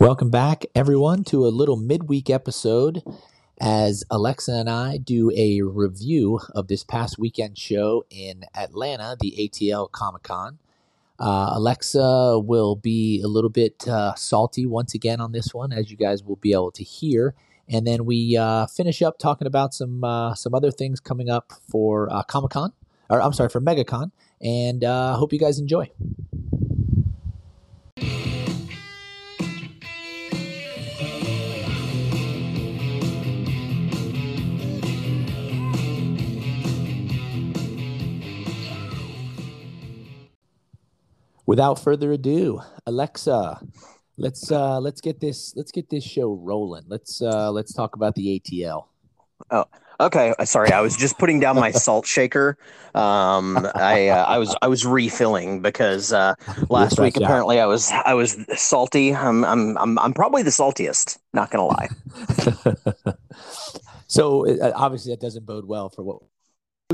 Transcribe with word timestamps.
Welcome 0.00 0.30
back, 0.30 0.64
everyone, 0.74 1.24
to 1.24 1.44
a 1.44 1.52
little 1.52 1.76
midweek 1.76 2.30
episode 2.30 3.02
as 3.60 4.02
Alexa 4.10 4.50
and 4.50 4.70
I 4.70 4.96
do 4.96 5.30
a 5.36 5.60
review 5.60 6.40
of 6.54 6.68
this 6.68 6.82
past 6.82 7.18
weekend 7.18 7.58
show 7.58 8.06
in 8.08 8.46
Atlanta, 8.56 9.14
the 9.20 9.34
ATL 9.38 9.92
Comic 9.92 10.22
Con. 10.22 10.58
Uh, 11.18 11.50
Alexa 11.52 12.38
will 12.38 12.76
be 12.76 13.20
a 13.22 13.28
little 13.28 13.50
bit 13.50 13.86
uh, 13.86 14.14
salty 14.14 14.64
once 14.64 14.94
again 14.94 15.20
on 15.20 15.32
this 15.32 15.52
one, 15.52 15.70
as 15.70 15.90
you 15.90 15.98
guys 15.98 16.24
will 16.24 16.36
be 16.36 16.54
able 16.54 16.70
to 16.70 16.82
hear. 16.82 17.34
And 17.68 17.86
then 17.86 18.06
we 18.06 18.38
uh, 18.38 18.68
finish 18.68 19.02
up 19.02 19.18
talking 19.18 19.46
about 19.46 19.74
some 19.74 20.02
uh, 20.02 20.34
some 20.34 20.54
other 20.54 20.70
things 20.70 20.98
coming 20.98 21.28
up 21.28 21.52
for 21.68 22.10
uh, 22.10 22.22
Comic 22.22 22.52
Con, 22.52 22.72
or 23.10 23.20
I'm 23.20 23.34
sorry, 23.34 23.50
for 23.50 23.60
MegaCon. 23.60 24.12
And 24.40 24.82
I 24.82 25.16
hope 25.16 25.30
you 25.34 25.38
guys 25.38 25.58
enjoy. 25.58 25.90
Without 41.50 41.80
further 41.80 42.12
ado, 42.12 42.62
Alexa, 42.86 43.60
let's 44.16 44.52
uh, 44.52 44.78
let's 44.78 45.00
get 45.00 45.18
this 45.18 45.52
let's 45.56 45.72
get 45.72 45.90
this 45.90 46.04
show 46.04 46.32
rolling. 46.32 46.84
Let's 46.86 47.20
uh, 47.20 47.50
let's 47.50 47.72
talk 47.72 47.96
about 47.96 48.14
the 48.14 48.38
ATL. 48.38 48.84
Oh, 49.50 49.64
okay. 49.98 50.32
Uh, 50.38 50.44
sorry, 50.44 50.70
I 50.70 50.80
was 50.80 50.96
just 50.96 51.18
putting 51.18 51.40
down 51.40 51.56
my 51.56 51.70
salt 51.86 52.06
shaker. 52.06 52.56
Um, 52.94 53.66
I 53.74 54.10
uh, 54.10 54.24
I 54.26 54.38
was 54.38 54.54
I 54.62 54.68
was 54.68 54.86
refilling 54.86 55.60
because 55.60 56.12
uh, 56.12 56.36
last 56.68 57.00
week 57.00 57.16
apparently 57.16 57.58
I 57.58 57.66
was 57.66 57.90
I 57.90 58.14
was 58.14 58.38
salty. 58.54 59.12
I'm 59.12 59.44
I'm 59.44 59.76
I'm 59.76 59.98
I'm 59.98 60.12
probably 60.12 60.44
the 60.44 60.50
saltiest. 60.50 61.18
Not 61.32 61.50
gonna 61.50 61.66
lie. 61.66 61.88
so 64.06 64.48
uh, 64.48 64.70
obviously 64.76 65.12
that 65.12 65.20
doesn't 65.20 65.46
bode 65.46 65.64
well 65.64 65.88
for 65.88 66.04
what 66.04 66.22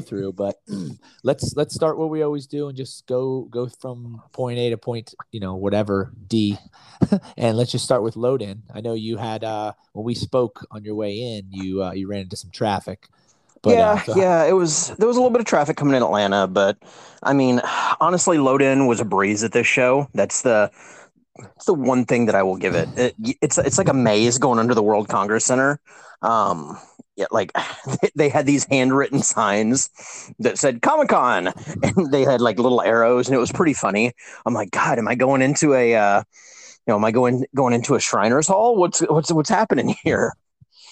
through 0.01 0.33
but 0.33 0.61
let's 1.23 1.55
let's 1.57 1.75
start 1.75 1.99
what 1.99 2.11
we 2.11 2.23
always 2.23 2.47
do 2.47 2.69
and 2.69 2.77
just 2.77 3.07
go 3.07 3.43
go 3.51 3.69
from 3.69 4.23
point 4.33 4.59
a 4.59 4.71
to 4.71 4.77
point 4.77 5.15
you 5.33 5.41
know 5.41 5.55
whatever 5.55 6.13
d. 6.27 6.59
And 7.37 7.57
let's 7.57 7.71
just 7.71 7.85
start 7.85 8.03
with 8.03 8.17
load 8.17 8.41
in. 8.41 8.63
I 8.73 8.81
know 8.81 8.95
you 8.95 9.17
had 9.17 9.45
uh 9.45 9.73
when 9.93 10.05
we 10.05 10.15
spoke 10.15 10.67
on 10.71 10.85
your 10.85 10.95
way 10.95 11.21
in 11.21 11.47
you 11.51 11.83
uh 11.83 11.93
you 11.93 12.09
ran 12.09 12.21
into 12.21 12.37
some 12.37 12.51
traffic 12.51 13.09
but, 13.63 13.73
yeah 13.73 13.93
uh, 13.93 14.03
so 14.03 14.17
yeah 14.17 14.45
it 14.45 14.53
was 14.53 14.89
there 14.99 15.09
was 15.09 15.17
a 15.17 15.21
little 15.21 15.31
bit 15.31 15.41
of 15.41 15.47
traffic 15.47 15.77
coming 15.77 15.95
in 15.97 16.03
atlanta 16.03 16.47
but 16.47 16.79
i 17.23 17.33
mean 17.33 17.61
honestly 18.01 18.39
load 18.39 18.63
in 18.63 18.87
was 18.87 19.01
a 19.01 19.05
breeze 19.05 19.43
at 19.43 19.53
this 19.53 19.67
show. 19.67 20.09
That's 20.15 20.43
the 20.43 20.71
it's 21.39 21.67
the 21.67 21.75
one 21.75 22.05
thing 22.05 22.27
that 22.27 22.35
i 22.35 22.43
will 22.43 22.57
give 22.57 22.75
it, 22.75 22.89
it 22.97 23.15
it's 23.43 23.59
it's 23.59 23.79
like 23.79 23.89
a 23.89 23.95
maze 23.95 24.39
going 24.39 24.59
under 24.59 24.75
the 24.75 24.83
world 24.83 25.09
congress 25.09 25.45
center. 25.45 25.81
Um 26.23 26.79
yeah, 27.17 27.27
like 27.31 27.53
they 28.15 28.29
had 28.29 28.47
these 28.47 28.67
handwritten 28.71 29.23
signs 29.23 29.91
that 30.39 30.59
said 30.59 30.83
Comic 30.83 31.09
Con, 31.09 31.49
and 31.83 32.13
they 32.13 32.23
had 32.23 32.41
like 32.41 32.59
little 32.59 32.83
arrows, 32.83 33.27
and 33.27 33.35
it 33.35 33.41
was 33.41 33.51
pretty 33.51 33.75
funny. 33.75 34.13
I'm 34.45 34.55
like, 34.55 34.71
God, 34.71 34.99
am 34.99 35.09
I 35.09 35.15
going 35.15 35.43
into 35.43 35.75
a, 35.75 35.95
uh, 35.95 36.19
you 36.87 36.93
know, 36.93 36.97
am 36.97 37.05
I 37.05 37.11
going 37.11 37.47
going 37.55 37.73
into 37.73 37.95
a 37.95 38.01
Shriners 38.01 38.47
Hall? 38.47 38.77
What's 38.77 39.01
what's 39.01 39.33
what's 39.33 39.49
happening 39.49 39.97
here? 40.05 40.35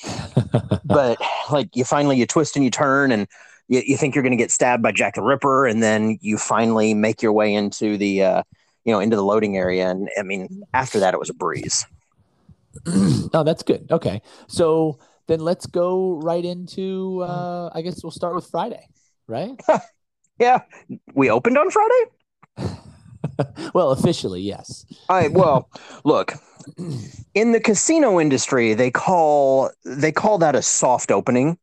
but 0.84 1.18
like, 1.50 1.74
you 1.76 1.84
finally 1.84 2.18
you 2.18 2.26
twist 2.26 2.56
and 2.56 2.64
you 2.64 2.70
turn, 2.70 3.12
and 3.12 3.28
you, 3.68 3.82
you 3.86 3.96
think 3.96 4.14
you're 4.14 4.22
going 4.22 4.36
to 4.36 4.42
get 4.42 4.50
stabbed 4.50 4.82
by 4.82 4.92
Jack 4.92 5.14
the 5.14 5.22
Ripper, 5.22 5.66
and 5.66 5.82
then 5.82 6.18
you 6.20 6.38
finally 6.38 6.94
make 6.94 7.22
your 7.22 7.32
way 7.32 7.54
into 7.54 7.96
the, 7.98 8.22
uh, 8.22 8.42
you 8.84 8.92
know, 8.92 9.00
into 9.00 9.16
the 9.16 9.22
loading 9.22 9.56
area, 9.58 9.90
and 9.90 10.08
I 10.18 10.22
mean, 10.22 10.62
after 10.72 11.00
that, 11.00 11.12
it 11.12 11.20
was 11.20 11.30
a 11.30 11.34
breeze. 11.34 11.86
oh, 12.86 13.42
that's 13.44 13.62
good. 13.62 13.86
Okay, 13.90 14.20
so 14.48 14.98
then 15.26 15.40
let's 15.40 15.66
go 15.66 16.20
right 16.22 16.44
into 16.44 17.22
uh 17.22 17.70
I 17.74 17.82
guess 17.82 18.02
we'll 18.02 18.10
start 18.10 18.34
with 18.34 18.46
Friday, 18.46 18.88
right? 19.26 19.60
yeah. 20.38 20.62
We 21.14 21.30
opened 21.30 21.58
on 21.58 21.70
Friday? 21.70 22.04
well, 23.74 23.90
officially, 23.90 24.42
yes. 24.42 24.84
I 25.08 25.28
well, 25.28 25.68
look, 26.04 26.34
in 27.34 27.52
the 27.52 27.60
casino 27.60 28.20
industry, 28.20 28.74
they 28.74 28.90
call 28.90 29.70
they 29.84 30.12
call 30.12 30.38
that 30.38 30.54
a 30.54 30.62
soft 30.62 31.10
opening 31.10 31.58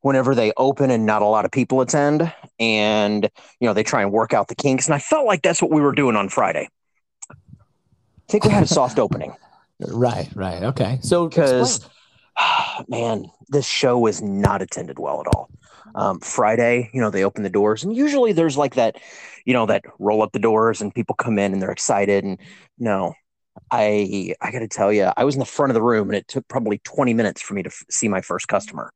whenever 0.00 0.34
they 0.34 0.52
open 0.56 0.90
and 0.90 1.04
not 1.06 1.22
a 1.22 1.26
lot 1.26 1.44
of 1.44 1.50
people 1.50 1.80
attend 1.80 2.32
and 2.60 3.28
you 3.60 3.66
know 3.66 3.74
they 3.74 3.82
try 3.82 4.00
and 4.02 4.12
work 4.12 4.32
out 4.32 4.46
the 4.48 4.54
kinks 4.54 4.86
and 4.86 4.94
I 4.94 5.00
felt 5.00 5.26
like 5.26 5.42
that's 5.42 5.60
what 5.60 5.72
we 5.72 5.80
were 5.80 5.92
doing 5.92 6.14
on 6.14 6.28
Friday. 6.28 6.68
I 7.30 7.34
think 8.28 8.44
we 8.44 8.50
had 8.50 8.62
a 8.62 8.66
soft 8.66 8.98
opening. 8.98 9.34
Right, 9.80 10.28
right. 10.34 10.62
Okay. 10.62 10.98
So 11.02 11.28
because 11.28 11.88
man, 12.88 13.30
this 13.48 13.66
show 13.66 13.98
was 13.98 14.22
not 14.22 14.62
attended 14.62 14.98
well 14.98 15.20
at 15.20 15.34
all. 15.34 15.50
Um, 15.94 16.20
Friday, 16.20 16.90
you 16.92 17.00
know, 17.00 17.10
they 17.10 17.24
open 17.24 17.42
the 17.42 17.50
doors, 17.50 17.82
and 17.82 17.96
usually 17.96 18.32
there's 18.32 18.56
like 18.56 18.74
that, 18.74 18.96
you 19.44 19.54
know, 19.54 19.66
that 19.66 19.84
roll 19.98 20.22
up 20.22 20.32
the 20.32 20.38
doors 20.38 20.80
and 20.80 20.94
people 20.94 21.14
come 21.14 21.38
in 21.38 21.52
and 21.52 21.62
they're 21.62 21.72
excited. 21.72 22.24
And 22.24 22.38
no, 22.78 23.14
I 23.70 24.34
I 24.40 24.50
got 24.50 24.60
to 24.60 24.68
tell 24.68 24.92
you, 24.92 25.10
I 25.16 25.24
was 25.24 25.34
in 25.34 25.40
the 25.40 25.46
front 25.46 25.70
of 25.70 25.74
the 25.74 25.82
room, 25.82 26.08
and 26.08 26.16
it 26.16 26.28
took 26.28 26.46
probably 26.48 26.78
20 26.78 27.14
minutes 27.14 27.40
for 27.40 27.54
me 27.54 27.62
to 27.62 27.68
f- 27.68 27.84
see 27.90 28.08
my 28.08 28.20
first 28.20 28.48
customer. 28.48 28.92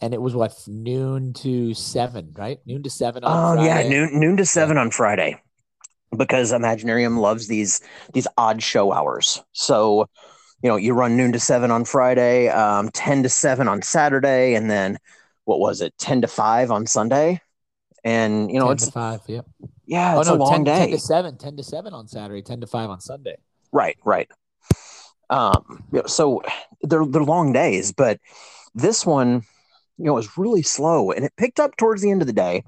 And 0.00 0.12
it 0.12 0.20
was 0.20 0.34
what 0.34 0.52
noon 0.66 1.32
to 1.34 1.72
seven, 1.72 2.34
right? 2.36 2.58
Noon 2.66 2.82
to 2.82 2.90
seven. 2.90 3.24
On 3.24 3.58
oh 3.58 3.62
Friday. 3.62 3.84
yeah, 3.84 3.88
noon 3.88 4.20
noon 4.20 4.36
to 4.36 4.44
seven 4.44 4.76
yeah. 4.76 4.82
on 4.82 4.90
Friday, 4.90 5.40
because 6.16 6.52
Imaginarium 6.52 7.18
loves 7.18 7.48
these 7.48 7.80
these 8.12 8.26
odd 8.36 8.62
show 8.62 8.92
hours. 8.92 9.42
So 9.52 10.08
you 10.64 10.70
know, 10.70 10.76
you 10.76 10.94
run 10.94 11.14
noon 11.14 11.30
to 11.32 11.38
seven 11.38 11.70
on 11.70 11.84
Friday, 11.84 12.48
um, 12.48 12.88
10 12.88 13.24
to 13.24 13.28
seven 13.28 13.68
on 13.68 13.82
Saturday, 13.82 14.54
and 14.54 14.70
then 14.70 14.98
what 15.44 15.60
was 15.60 15.82
it, 15.82 15.92
10 15.98 16.22
to 16.22 16.26
five 16.26 16.70
on 16.70 16.86
Sunday? 16.86 17.42
And, 18.02 18.50
you 18.50 18.58
know, 18.58 18.70
it's 18.70 18.88
five. 18.88 19.20
Yep. 19.26 19.46
Yeah. 19.84 20.14
Oh, 20.16 20.20
it's 20.20 20.30
oh, 20.30 20.36
no, 20.36 20.42
a 20.42 20.44
long 20.44 20.64
10, 20.64 20.64
day. 20.64 20.78
10 20.86 20.90
to 20.92 20.98
seven, 20.98 21.36
10 21.36 21.56
to 21.58 21.62
seven 21.62 21.92
on 21.92 22.08
Saturday, 22.08 22.40
10 22.40 22.62
to 22.62 22.66
five 22.66 22.88
on 22.88 22.98
Sunday. 22.98 23.36
Right. 23.72 23.98
Right. 24.06 24.30
Um, 25.28 25.84
you 25.92 25.98
know, 25.98 26.06
so 26.06 26.42
they're, 26.80 27.04
they're 27.04 27.22
long 27.22 27.52
days, 27.52 27.92
but 27.92 28.18
this 28.74 29.04
one, 29.04 29.42
you 29.98 30.06
know, 30.06 30.14
was 30.14 30.38
really 30.38 30.62
slow 30.62 31.10
and 31.10 31.26
it 31.26 31.34
picked 31.36 31.60
up 31.60 31.76
towards 31.76 32.00
the 32.00 32.10
end 32.10 32.22
of 32.22 32.26
the 32.26 32.32
day. 32.32 32.64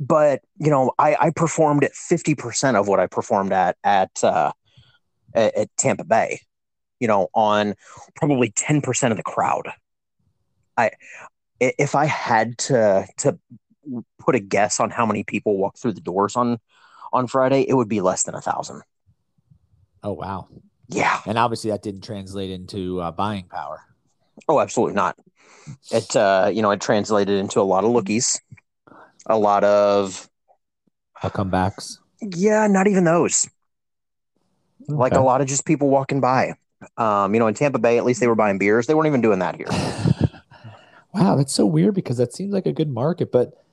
But, 0.00 0.42
you 0.58 0.70
know, 0.70 0.90
I, 0.98 1.16
I 1.20 1.30
performed 1.30 1.84
at 1.84 1.92
50% 1.92 2.74
of 2.74 2.88
what 2.88 2.98
I 2.98 3.06
performed 3.06 3.52
at, 3.52 3.76
at, 3.84 4.24
uh, 4.24 4.50
at, 5.34 5.54
at 5.54 5.76
Tampa 5.76 6.02
Bay 6.02 6.40
you 7.00 7.08
know, 7.08 7.28
on 7.34 7.74
probably 8.14 8.50
10% 8.50 9.10
of 9.10 9.16
the 9.16 9.22
crowd. 9.22 9.68
I 10.76 10.90
if 11.60 11.94
I 11.94 12.06
had 12.06 12.58
to 12.58 13.06
to 13.18 13.38
put 14.18 14.34
a 14.34 14.40
guess 14.40 14.80
on 14.80 14.90
how 14.90 15.06
many 15.06 15.24
people 15.24 15.56
walked 15.56 15.78
through 15.78 15.92
the 15.92 16.00
doors 16.00 16.36
on 16.36 16.58
on 17.12 17.26
Friday, 17.26 17.64
it 17.68 17.74
would 17.74 17.88
be 17.88 18.00
less 18.00 18.24
than 18.24 18.34
a 18.34 18.40
thousand. 18.40 18.82
Oh 20.02 20.12
wow! 20.12 20.48
Yeah, 20.88 21.20
and 21.26 21.38
obviously 21.38 21.70
that 21.70 21.82
didn't 21.82 22.02
translate 22.02 22.50
into 22.50 23.00
uh, 23.00 23.10
buying 23.10 23.44
power. 23.44 23.82
Oh, 24.48 24.60
absolutely 24.60 24.94
not. 24.94 25.16
It 25.90 26.14
uh, 26.16 26.50
you 26.52 26.62
know 26.62 26.70
it 26.72 26.80
translated 26.80 27.38
into 27.38 27.60
a 27.60 27.62
lot 27.62 27.84
of 27.84 27.90
lookies, 27.90 28.38
a 29.26 29.38
lot 29.38 29.64
of 29.64 30.28
comebacks. 31.22 31.98
Yeah, 32.20 32.66
not 32.66 32.86
even 32.86 33.04
those. 33.04 33.48
Okay. 34.82 34.92
Like 34.92 35.14
a 35.14 35.20
lot 35.20 35.40
of 35.40 35.46
just 35.46 35.64
people 35.64 35.88
walking 35.88 36.20
by. 36.20 36.54
Um, 36.96 37.34
you 37.34 37.40
know, 37.40 37.46
in 37.46 37.54
Tampa 37.54 37.78
Bay, 37.78 37.98
at 37.98 38.04
least 38.04 38.20
they 38.20 38.26
were 38.26 38.34
buying 38.34 38.58
beers. 38.58 38.86
They 38.86 38.94
weren't 38.94 39.06
even 39.06 39.20
doing 39.20 39.38
that 39.40 39.56
here. 39.56 39.66
wow, 41.14 41.36
that's 41.36 41.52
so 41.52 41.66
weird 41.66 41.94
because 41.94 42.16
that 42.16 42.32
seems 42.32 42.52
like 42.52 42.66
a 42.66 42.72
good 42.72 42.90
market, 42.90 43.30
but 43.32 43.64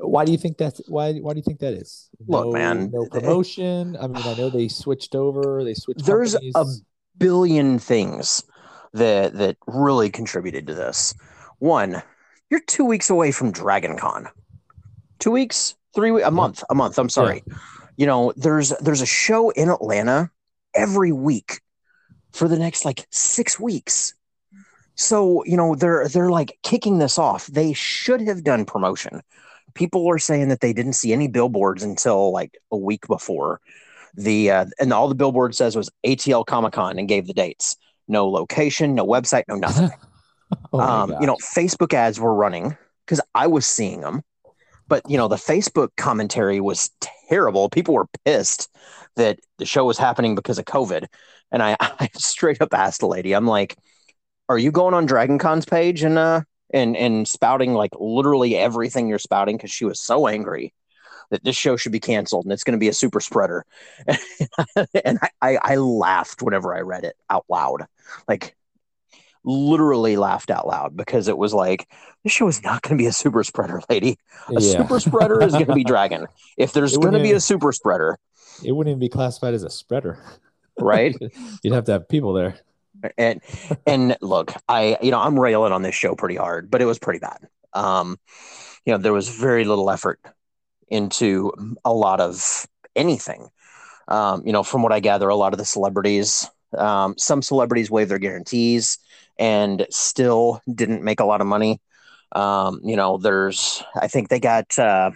why 0.00 0.24
do 0.24 0.32
you 0.32 0.38
think 0.38 0.58
that's 0.58 0.80
why 0.88 1.14
why 1.14 1.32
do 1.32 1.38
you 1.38 1.42
think 1.42 1.60
that 1.60 1.72
is? 1.72 2.08
No, 2.26 2.44
Look, 2.44 2.54
man, 2.54 2.90
no 2.92 3.06
promotion. 3.06 3.96
I 4.00 4.06
mean, 4.06 4.22
I 4.22 4.34
know 4.34 4.50
they 4.50 4.68
switched 4.68 5.14
over, 5.14 5.64
they 5.64 5.74
switched. 5.74 6.04
There's 6.04 6.34
companies. 6.34 6.54
a 6.56 6.64
billion 7.18 7.78
things 7.78 8.44
that 8.92 9.34
that 9.34 9.56
really 9.66 10.10
contributed 10.10 10.66
to 10.68 10.74
this. 10.74 11.14
One, 11.58 12.02
you're 12.50 12.60
two 12.60 12.84
weeks 12.84 13.10
away 13.10 13.32
from 13.32 13.50
Dragon 13.50 13.96
Con. 13.96 14.28
Two 15.18 15.30
weeks, 15.32 15.74
three 15.94 16.10
weeks, 16.10 16.26
a 16.26 16.30
month, 16.30 16.62
a 16.70 16.74
month. 16.74 16.98
I'm 16.98 17.08
sorry. 17.08 17.42
Yeah. 17.46 17.54
You 17.96 18.06
know, 18.06 18.32
there's 18.36 18.70
there's 18.80 19.00
a 19.00 19.06
show 19.06 19.50
in 19.50 19.68
Atlanta 19.68 20.30
every 20.74 21.10
week 21.10 21.60
for 22.32 22.48
the 22.48 22.58
next 22.58 22.84
like 22.84 23.06
six 23.10 23.58
weeks. 23.58 24.14
So, 24.94 25.44
you 25.44 25.56
know, 25.56 25.74
they're 25.74 26.08
they're 26.08 26.30
like 26.30 26.58
kicking 26.62 26.98
this 26.98 27.18
off. 27.18 27.46
They 27.46 27.72
should 27.72 28.20
have 28.22 28.42
done 28.42 28.64
promotion. 28.64 29.22
People 29.74 30.08
are 30.10 30.18
saying 30.18 30.48
that 30.48 30.60
they 30.60 30.72
didn't 30.72 30.94
see 30.94 31.12
any 31.12 31.28
billboards 31.28 31.84
until 31.84 32.32
like 32.32 32.58
a 32.72 32.76
week 32.76 33.06
before. 33.06 33.60
The 34.14 34.50
uh, 34.50 34.66
and 34.80 34.92
all 34.92 35.08
the 35.08 35.14
billboard 35.14 35.54
says 35.54 35.76
was 35.76 35.90
ATL 36.04 36.44
Comic 36.44 36.72
Con 36.72 36.98
and 36.98 37.08
gave 37.08 37.26
the 37.26 37.32
dates. 37.32 37.76
No 38.08 38.28
location, 38.28 38.94
no 38.94 39.06
website, 39.06 39.44
no 39.46 39.54
nothing. 39.54 39.90
oh 40.72 40.80
um, 40.80 41.14
you 41.20 41.26
know, 41.26 41.36
Facebook 41.54 41.94
ads 41.94 42.18
were 42.18 42.34
running 42.34 42.76
because 43.04 43.20
I 43.34 43.46
was 43.46 43.66
seeing 43.66 44.00
them. 44.00 44.22
But 44.88 45.02
you 45.08 45.16
know 45.16 45.28
the 45.28 45.36
Facebook 45.36 45.90
commentary 45.96 46.60
was 46.60 46.90
terrible. 47.28 47.68
People 47.68 47.94
were 47.94 48.08
pissed 48.24 48.68
that 49.16 49.38
the 49.58 49.66
show 49.66 49.84
was 49.84 49.98
happening 49.98 50.34
because 50.34 50.58
of 50.58 50.64
COVID, 50.64 51.06
and 51.52 51.62
I, 51.62 51.76
I 51.80 52.08
straight 52.14 52.62
up 52.62 52.74
asked 52.74 53.00
the 53.00 53.06
lady, 53.06 53.34
I'm 53.34 53.46
like, 53.46 53.76
"Are 54.48 54.58
you 54.58 54.72
going 54.72 54.94
on 54.94 55.06
Dragon 55.06 55.38
Con's 55.38 55.66
page 55.66 56.02
and 56.02 56.18
uh 56.18 56.42
and 56.72 56.96
and 56.96 57.28
spouting 57.28 57.74
like 57.74 57.92
literally 57.98 58.56
everything 58.56 59.08
you're 59.08 59.18
spouting?" 59.18 59.56
Because 59.56 59.70
she 59.70 59.84
was 59.84 60.00
so 60.00 60.26
angry 60.26 60.72
that 61.30 61.44
this 61.44 61.56
show 61.56 61.76
should 61.76 61.92
be 61.92 62.00
canceled 62.00 62.44
and 62.44 62.52
it's 62.52 62.64
going 62.64 62.72
to 62.72 62.78
be 62.78 62.88
a 62.88 62.92
super 62.92 63.20
spreader. 63.20 63.64
and 65.04 65.18
I, 65.20 65.28
I, 65.42 65.58
I 65.62 65.76
laughed 65.76 66.42
whenever 66.42 66.74
I 66.74 66.80
read 66.80 67.04
it 67.04 67.16
out 67.28 67.44
loud, 67.48 67.84
like 68.26 68.56
literally 69.44 70.16
laughed 70.16 70.50
out 70.50 70.66
loud 70.66 70.96
because 70.96 71.28
it 71.28 71.38
was 71.38 71.54
like 71.54 71.88
this 72.24 72.32
show 72.32 72.48
is 72.48 72.62
not 72.62 72.82
going 72.82 72.96
to 72.96 73.02
be 73.02 73.06
a 73.06 73.12
super 73.12 73.44
spreader, 73.44 73.80
lady. 73.88 74.18
A 74.56 74.60
Yeah. 74.60 74.78
super 74.82 75.00
spreader 75.00 75.42
is 75.42 75.52
going 75.52 75.66
to 75.68 75.74
be 75.74 75.84
Dragon. 75.84 76.26
If 76.56 76.72
there's 76.72 76.96
going 76.98 77.12
to 77.14 77.22
be 77.22 77.32
a 77.32 77.40
super 77.40 77.72
spreader, 77.72 78.18
It 78.64 78.72
wouldn't 78.72 78.92
even 78.92 79.00
be 79.00 79.08
classified 79.08 79.54
as 79.54 79.62
a 79.62 79.70
spreader. 79.70 80.18
right? 80.78 81.16
You'd 81.62 81.74
have 81.74 81.84
to 81.84 81.92
have 81.92 82.08
people 82.08 82.32
there. 82.32 82.58
and 83.16 83.40
and 83.86 84.16
look, 84.20 84.52
I 84.68 84.98
you 85.02 85.10
know 85.10 85.20
I'm 85.20 85.38
railing 85.38 85.72
on 85.72 85.82
this 85.82 85.94
show 85.94 86.14
pretty 86.14 86.36
hard, 86.36 86.70
but 86.70 86.82
it 86.82 86.84
was 86.86 86.98
pretty 86.98 87.20
bad. 87.20 87.46
Um, 87.72 88.18
you 88.84 88.92
know, 88.92 88.98
there 88.98 89.12
was 89.12 89.28
very 89.28 89.64
little 89.64 89.90
effort 89.90 90.20
into 90.88 91.52
a 91.84 91.92
lot 91.92 92.20
of 92.20 92.66
anything. 92.96 93.48
Um, 94.08 94.42
you 94.46 94.52
know, 94.52 94.62
from 94.62 94.82
what 94.82 94.92
I 94.92 95.00
gather, 95.00 95.28
a 95.28 95.36
lot 95.36 95.52
of 95.52 95.58
the 95.58 95.64
celebrities, 95.64 96.48
um, 96.76 97.14
some 97.18 97.42
celebrities 97.42 97.90
waived 97.90 98.10
their 98.10 98.18
guarantees 98.18 98.98
and 99.38 99.86
still 99.90 100.60
didn't 100.72 101.02
make 101.02 101.20
a 101.20 101.24
lot 101.24 101.40
of 101.40 101.46
money. 101.46 101.80
Um, 102.34 102.80
you 102.84 102.96
know, 102.96 103.18
there's 103.18 103.82
I 103.96 104.08
think 104.08 104.28
they 104.28 104.40
got 104.40 104.78
uh, 104.78 105.10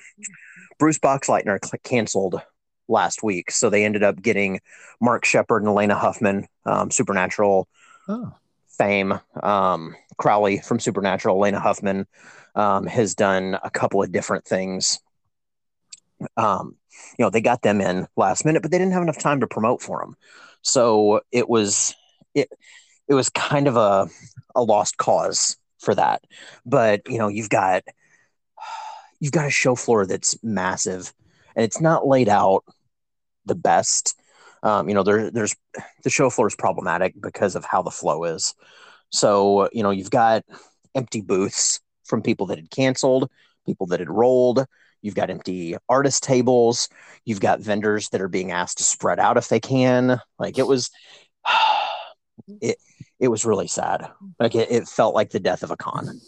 Bruce 0.78 0.98
Boxleitner 0.98 1.58
canceled 1.82 2.40
last 2.88 3.22
week, 3.22 3.50
so 3.50 3.70
they 3.70 3.84
ended 3.84 4.02
up 4.02 4.20
getting 4.20 4.60
Mark 5.00 5.24
Sheppard 5.24 5.62
and 5.62 5.68
Alaina 5.68 5.94
Huffman, 5.96 6.46
um, 6.66 6.90
Supernatural 6.90 7.68
Oh, 8.08 8.34
fame. 8.78 9.18
Um, 9.42 9.94
Crowley 10.18 10.58
from 10.60 10.80
Supernatural, 10.80 11.36
Alaina 11.36 11.60
Huffman, 11.60 12.06
um, 12.54 12.86
has 12.86 13.14
done 13.14 13.58
a 13.62 13.70
couple 13.70 14.02
of 14.02 14.12
different 14.12 14.44
things. 14.44 15.00
Um, 16.36 16.76
you 17.18 17.24
know, 17.24 17.30
they 17.30 17.40
got 17.40 17.62
them 17.62 17.80
in 17.80 18.06
last 18.16 18.44
minute, 18.44 18.62
but 18.62 18.70
they 18.70 18.78
didn't 18.78 18.92
have 18.92 19.02
enough 19.02 19.18
time 19.18 19.40
to 19.40 19.46
promote 19.46 19.82
for 19.82 20.00
them. 20.00 20.16
So 20.62 21.20
it 21.32 21.48
was 21.48 21.94
it 22.34 22.48
it 23.12 23.16
was 23.16 23.28
kind 23.28 23.68
of 23.68 23.76
a 23.76 24.08
a 24.54 24.62
lost 24.62 24.96
cause 24.96 25.56
for 25.78 25.94
that. 25.94 26.22
But 26.64 27.02
you 27.08 27.18
know, 27.18 27.28
you've 27.28 27.50
got 27.50 27.84
you've 29.20 29.32
got 29.32 29.46
a 29.46 29.50
show 29.50 29.74
floor 29.74 30.06
that's 30.06 30.42
massive, 30.42 31.12
and 31.54 31.64
it's 31.64 31.80
not 31.80 32.06
laid 32.06 32.28
out 32.28 32.64
the 33.44 33.54
best. 33.54 34.18
Um, 34.62 34.88
you 34.88 34.94
know, 34.94 35.02
there, 35.02 35.30
there's 35.30 35.56
the 36.04 36.10
show 36.10 36.30
floor 36.30 36.46
is 36.46 36.54
problematic 36.54 37.14
because 37.20 37.56
of 37.56 37.64
how 37.64 37.82
the 37.82 37.90
flow 37.90 38.24
is. 38.24 38.54
So, 39.10 39.68
you 39.72 39.82
know, 39.82 39.90
you've 39.90 40.10
got 40.10 40.44
empty 40.94 41.20
booths 41.20 41.80
from 42.04 42.22
people 42.22 42.46
that 42.46 42.58
had 42.58 42.70
canceled, 42.70 43.28
people 43.66 43.86
that 43.88 44.00
had 44.00 44.08
rolled. 44.08 44.64
You've 45.02 45.16
got 45.16 45.30
empty 45.30 45.76
artist 45.88 46.22
tables. 46.22 46.88
You've 47.24 47.40
got 47.40 47.60
vendors 47.60 48.08
that 48.10 48.20
are 48.20 48.28
being 48.28 48.52
asked 48.52 48.78
to 48.78 48.84
spread 48.84 49.18
out 49.18 49.36
if 49.36 49.48
they 49.48 49.60
can. 49.60 50.20
Like 50.38 50.58
it 50.58 50.66
was, 50.66 50.90
it 52.60 52.76
it 53.22 53.28
was 53.28 53.46
really 53.46 53.68
sad. 53.68 54.10
Like 54.40 54.56
it, 54.56 54.70
it 54.70 54.88
felt 54.88 55.14
like 55.14 55.30
the 55.30 55.38
death 55.38 55.62
of 55.62 55.70
a 55.70 55.76
con. 55.76 56.20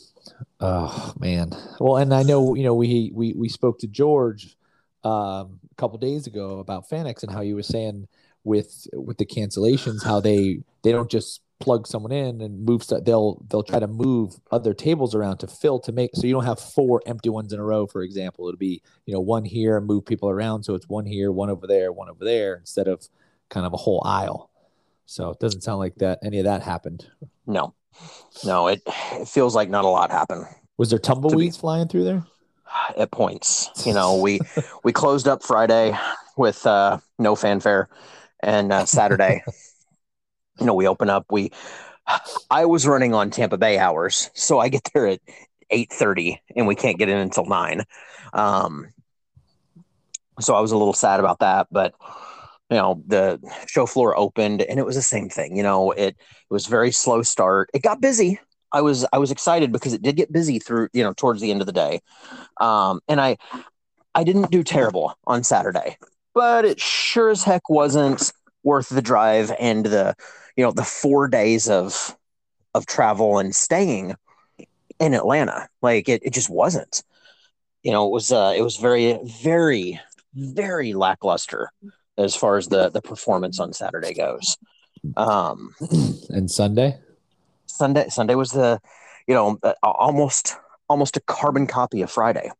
oh 0.60 1.12
man. 1.18 1.50
Well, 1.80 1.96
and 1.96 2.14
I 2.14 2.22
know 2.22 2.54
you 2.54 2.62
know 2.62 2.74
we 2.74 3.10
we 3.12 3.34
we 3.34 3.48
spoke 3.48 3.80
to 3.80 3.88
George 3.88 4.56
um, 5.02 5.58
a 5.70 5.74
couple 5.76 5.98
days 5.98 6.28
ago 6.28 6.60
about 6.60 6.88
FanX 6.88 7.24
and 7.24 7.32
how 7.32 7.40
he 7.40 7.52
was 7.52 7.66
saying 7.66 8.06
with 8.44 8.86
with 8.92 9.18
the 9.18 9.26
cancellations 9.26 10.04
how 10.04 10.20
they 10.20 10.60
they 10.82 10.92
don't 10.92 11.10
just 11.10 11.40
plug 11.60 11.86
someone 11.86 12.12
in 12.12 12.40
and 12.42 12.64
move 12.64 12.82
stuff 12.82 13.02
they'll 13.04 13.42
they'll 13.48 13.62
try 13.62 13.78
to 13.78 13.86
move 13.86 14.34
other 14.50 14.74
tables 14.74 15.14
around 15.14 15.38
to 15.38 15.46
fill 15.46 15.78
to 15.78 15.92
make 15.92 16.10
so 16.14 16.26
you 16.26 16.34
don't 16.34 16.44
have 16.44 16.60
four 16.60 17.00
empty 17.06 17.30
ones 17.30 17.52
in 17.52 17.60
a 17.60 17.64
row 17.64 17.86
for 17.86 18.02
example 18.02 18.46
it'll 18.46 18.58
be 18.58 18.82
you 19.06 19.14
know 19.14 19.20
one 19.20 19.44
here 19.44 19.78
and 19.78 19.86
move 19.86 20.04
people 20.04 20.28
around 20.28 20.62
so 20.62 20.74
it's 20.74 20.88
one 20.88 21.06
here 21.06 21.32
one 21.32 21.48
over 21.48 21.66
there 21.66 21.90
one 21.90 22.10
over 22.10 22.24
there 22.24 22.56
instead 22.56 22.86
of 22.86 23.08
kind 23.48 23.64
of 23.64 23.72
a 23.72 23.78
whole 23.78 24.02
aisle 24.04 24.50
so 25.06 25.30
it 25.30 25.38
doesn't 25.38 25.62
sound 25.62 25.78
like 25.78 25.94
that 25.96 26.18
any 26.22 26.38
of 26.38 26.44
that 26.44 26.62
happened 26.62 27.06
No, 27.46 27.74
no, 28.44 28.68
it 28.68 28.82
it 29.12 29.28
feels 29.28 29.54
like 29.54 29.68
not 29.70 29.84
a 29.84 29.88
lot 29.88 30.10
happened. 30.10 30.46
was 30.76 30.90
there 30.90 30.98
tumbleweeds 30.98 31.56
flying 31.56 31.88
through 31.88 32.04
there 32.04 32.24
at 32.96 33.10
points. 33.10 33.70
You 33.86 33.94
know, 33.94 34.16
we 34.20 34.40
we 34.82 34.92
closed 34.92 35.28
up 35.28 35.42
Friday 35.42 35.96
with 36.36 36.66
uh, 36.66 36.98
no 37.18 37.36
fanfare, 37.36 37.88
and 38.42 38.72
uh, 38.72 38.84
Saturday, 38.84 39.42
you 40.58 40.66
know, 40.66 40.74
we 40.74 40.88
open 40.88 41.08
up. 41.10 41.26
We 41.30 41.52
I 42.50 42.66
was 42.66 42.86
running 42.86 43.14
on 43.14 43.30
Tampa 43.30 43.56
Bay 43.56 43.78
hours, 43.78 44.30
so 44.34 44.58
I 44.58 44.68
get 44.68 44.88
there 44.92 45.06
at 45.06 45.20
eight 45.70 45.92
thirty, 45.92 46.42
and 46.56 46.66
we 46.66 46.74
can't 46.74 46.98
get 46.98 47.08
in 47.08 47.18
until 47.18 47.46
nine. 47.46 47.84
Um, 48.32 48.88
so 50.40 50.54
I 50.54 50.60
was 50.60 50.72
a 50.72 50.76
little 50.76 50.92
sad 50.92 51.20
about 51.20 51.38
that, 51.40 51.68
but 51.70 51.94
you 52.70 52.76
know, 52.76 53.02
the 53.06 53.38
show 53.66 53.86
floor 53.86 54.16
opened, 54.16 54.62
and 54.62 54.78
it 54.78 54.86
was 54.86 54.96
the 54.96 55.02
same 55.02 55.28
thing. 55.28 55.56
You 55.56 55.62
know, 55.62 55.92
it 55.92 56.16
it 56.16 56.50
was 56.50 56.66
very 56.66 56.90
slow 56.90 57.22
start. 57.22 57.70
It 57.74 57.82
got 57.82 58.00
busy. 58.00 58.40
I 58.72 58.80
was 58.80 59.06
I 59.12 59.18
was 59.18 59.30
excited 59.30 59.70
because 59.70 59.92
it 59.92 60.02
did 60.02 60.16
get 60.16 60.32
busy 60.32 60.58
through 60.58 60.88
you 60.92 61.02
know 61.02 61.12
towards 61.12 61.40
the 61.40 61.50
end 61.50 61.60
of 61.60 61.66
the 61.66 61.72
day, 61.72 62.00
um, 62.60 63.00
and 63.08 63.20
I 63.20 63.36
I 64.14 64.24
didn't 64.24 64.50
do 64.50 64.62
terrible 64.62 65.14
on 65.26 65.44
Saturday, 65.44 65.98
but 66.34 66.64
it 66.64 66.80
sure 66.80 67.30
as 67.30 67.44
heck 67.44 67.68
wasn't 67.68 68.32
worth 68.62 68.88
the 68.88 69.02
drive 69.02 69.52
and 69.60 69.84
the 69.84 70.16
you 70.56 70.64
know 70.64 70.72
the 70.72 70.84
four 70.84 71.28
days 71.28 71.68
of 71.68 72.16
of 72.74 72.86
travel 72.86 73.38
and 73.38 73.54
staying 73.54 74.14
in 74.98 75.14
Atlanta. 75.14 75.68
Like 75.82 76.08
it, 76.08 76.22
it 76.24 76.32
just 76.32 76.50
wasn't. 76.50 77.02
You 77.82 77.92
know, 77.92 78.06
it 78.06 78.10
was 78.10 78.32
uh, 78.32 78.54
it 78.56 78.62
was 78.62 78.76
very 78.78 79.18
very 79.42 80.00
very 80.34 80.94
lackluster 80.94 81.70
as 82.18 82.34
far 82.34 82.56
as 82.56 82.68
the 82.68 82.90
the 82.90 83.02
performance 83.02 83.58
on 83.60 83.72
Saturday 83.72 84.14
goes. 84.14 84.56
Um, 85.16 85.74
and 86.30 86.50
sunday 86.50 86.98
Sunday 87.66 88.08
Sunday 88.08 88.34
was 88.34 88.50
the 88.52 88.80
you 89.26 89.34
know 89.34 89.58
uh, 89.62 89.74
almost 89.82 90.56
almost 90.88 91.16
a 91.16 91.20
carbon 91.20 91.66
copy 91.66 92.00
of 92.02 92.10
Friday. 92.10 92.50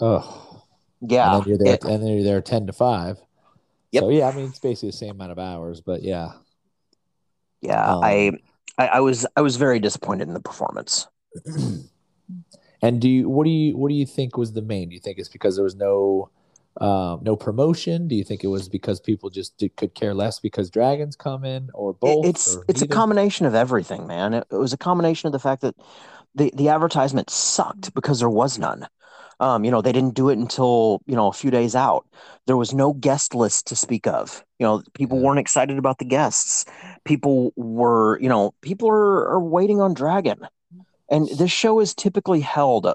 oh 0.00 0.64
Yeah, 1.00 1.34
and 1.36 1.42
then 1.42 1.48
you're 1.48 1.58
there, 1.58 1.74
it- 1.74 1.84
and 1.84 2.02
then 2.02 2.10
you're 2.12 2.24
there 2.24 2.40
ten 2.40 2.66
to 2.66 2.72
five. 2.72 3.18
Yep. 3.92 4.02
So 4.02 4.08
yeah, 4.10 4.28
I 4.28 4.34
mean 4.34 4.46
it's 4.46 4.58
basically 4.58 4.90
the 4.90 4.96
same 4.96 5.10
amount 5.10 5.32
of 5.32 5.38
hours, 5.38 5.80
but 5.80 6.02
yeah. 6.02 6.30
yeah. 7.60 7.94
Um, 7.96 8.04
I, 8.04 8.32
I 8.78 8.86
I 8.86 9.00
was 9.00 9.26
I 9.36 9.40
was 9.40 9.56
very 9.56 9.80
disappointed 9.80 10.28
in 10.28 10.34
the 10.34 10.40
performance. 10.40 11.08
and 12.82 13.00
do 13.00 13.08
you 13.08 13.28
what 13.28 13.44
do 13.44 13.50
you 13.50 13.76
what 13.76 13.88
do 13.88 13.94
you 13.94 14.06
think 14.06 14.36
was 14.36 14.52
the 14.52 14.62
main? 14.62 14.88
Do 14.88 14.94
you 14.94 15.00
think 15.00 15.18
it's 15.18 15.28
because 15.28 15.56
there 15.56 15.64
was 15.64 15.74
no 15.74 16.30
um, 16.80 17.20
no 17.22 17.36
promotion? 17.36 18.08
Do 18.08 18.14
you 18.14 18.24
think 18.24 18.44
it 18.44 18.48
was 18.48 18.68
because 18.68 19.00
people 19.00 19.30
just 19.30 19.58
did, 19.58 19.76
could 19.76 19.94
care 19.94 20.14
less 20.14 20.38
because 20.38 20.70
dragons 20.70 21.16
come 21.16 21.44
in, 21.44 21.70
or 21.74 21.92
both? 21.92 22.26
it's 22.26 22.56
or 22.56 22.64
it's 22.68 22.82
a 22.82 22.86
combination 22.86 23.46
of 23.46 23.54
everything, 23.54 24.06
man. 24.06 24.34
It, 24.34 24.46
it 24.50 24.56
was 24.56 24.72
a 24.72 24.78
combination 24.78 25.26
of 25.26 25.32
the 25.32 25.38
fact 25.38 25.62
that 25.62 25.74
the 26.34 26.52
the 26.54 26.68
advertisement 26.68 27.30
sucked 27.30 27.92
because 27.94 28.20
there 28.20 28.30
was 28.30 28.58
none. 28.58 28.86
Um, 29.40 29.64
you 29.64 29.70
know, 29.70 29.80
they 29.80 29.92
didn't 29.92 30.14
do 30.14 30.28
it 30.28 30.38
until 30.38 31.00
you 31.06 31.16
know 31.16 31.28
a 31.28 31.32
few 31.32 31.50
days 31.50 31.74
out. 31.74 32.06
There 32.46 32.56
was 32.56 32.72
no 32.74 32.92
guest 32.92 33.34
list 33.34 33.66
to 33.68 33.76
speak 33.76 34.06
of. 34.06 34.44
You 34.58 34.66
know, 34.66 34.82
people 34.94 35.18
Yeah. 35.18 35.24
weren't 35.24 35.38
excited 35.40 35.78
about 35.78 35.98
the 35.98 36.04
guests. 36.04 36.66
People 37.04 37.52
were, 37.56 38.20
you 38.20 38.28
know, 38.28 38.52
people 38.60 38.88
are, 38.90 39.28
are 39.28 39.40
waiting 39.40 39.80
on 39.80 39.94
Dragon, 39.94 40.46
and 41.08 41.28
this 41.28 41.50
show 41.50 41.80
is 41.80 41.94
typically 41.94 42.40
held 42.40 42.92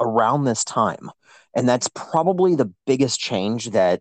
around 0.00 0.44
this 0.44 0.64
time, 0.64 1.10
and 1.56 1.68
that's 1.68 1.88
probably 1.88 2.54
the 2.54 2.72
biggest 2.86 3.18
change 3.18 3.70
that 3.70 4.00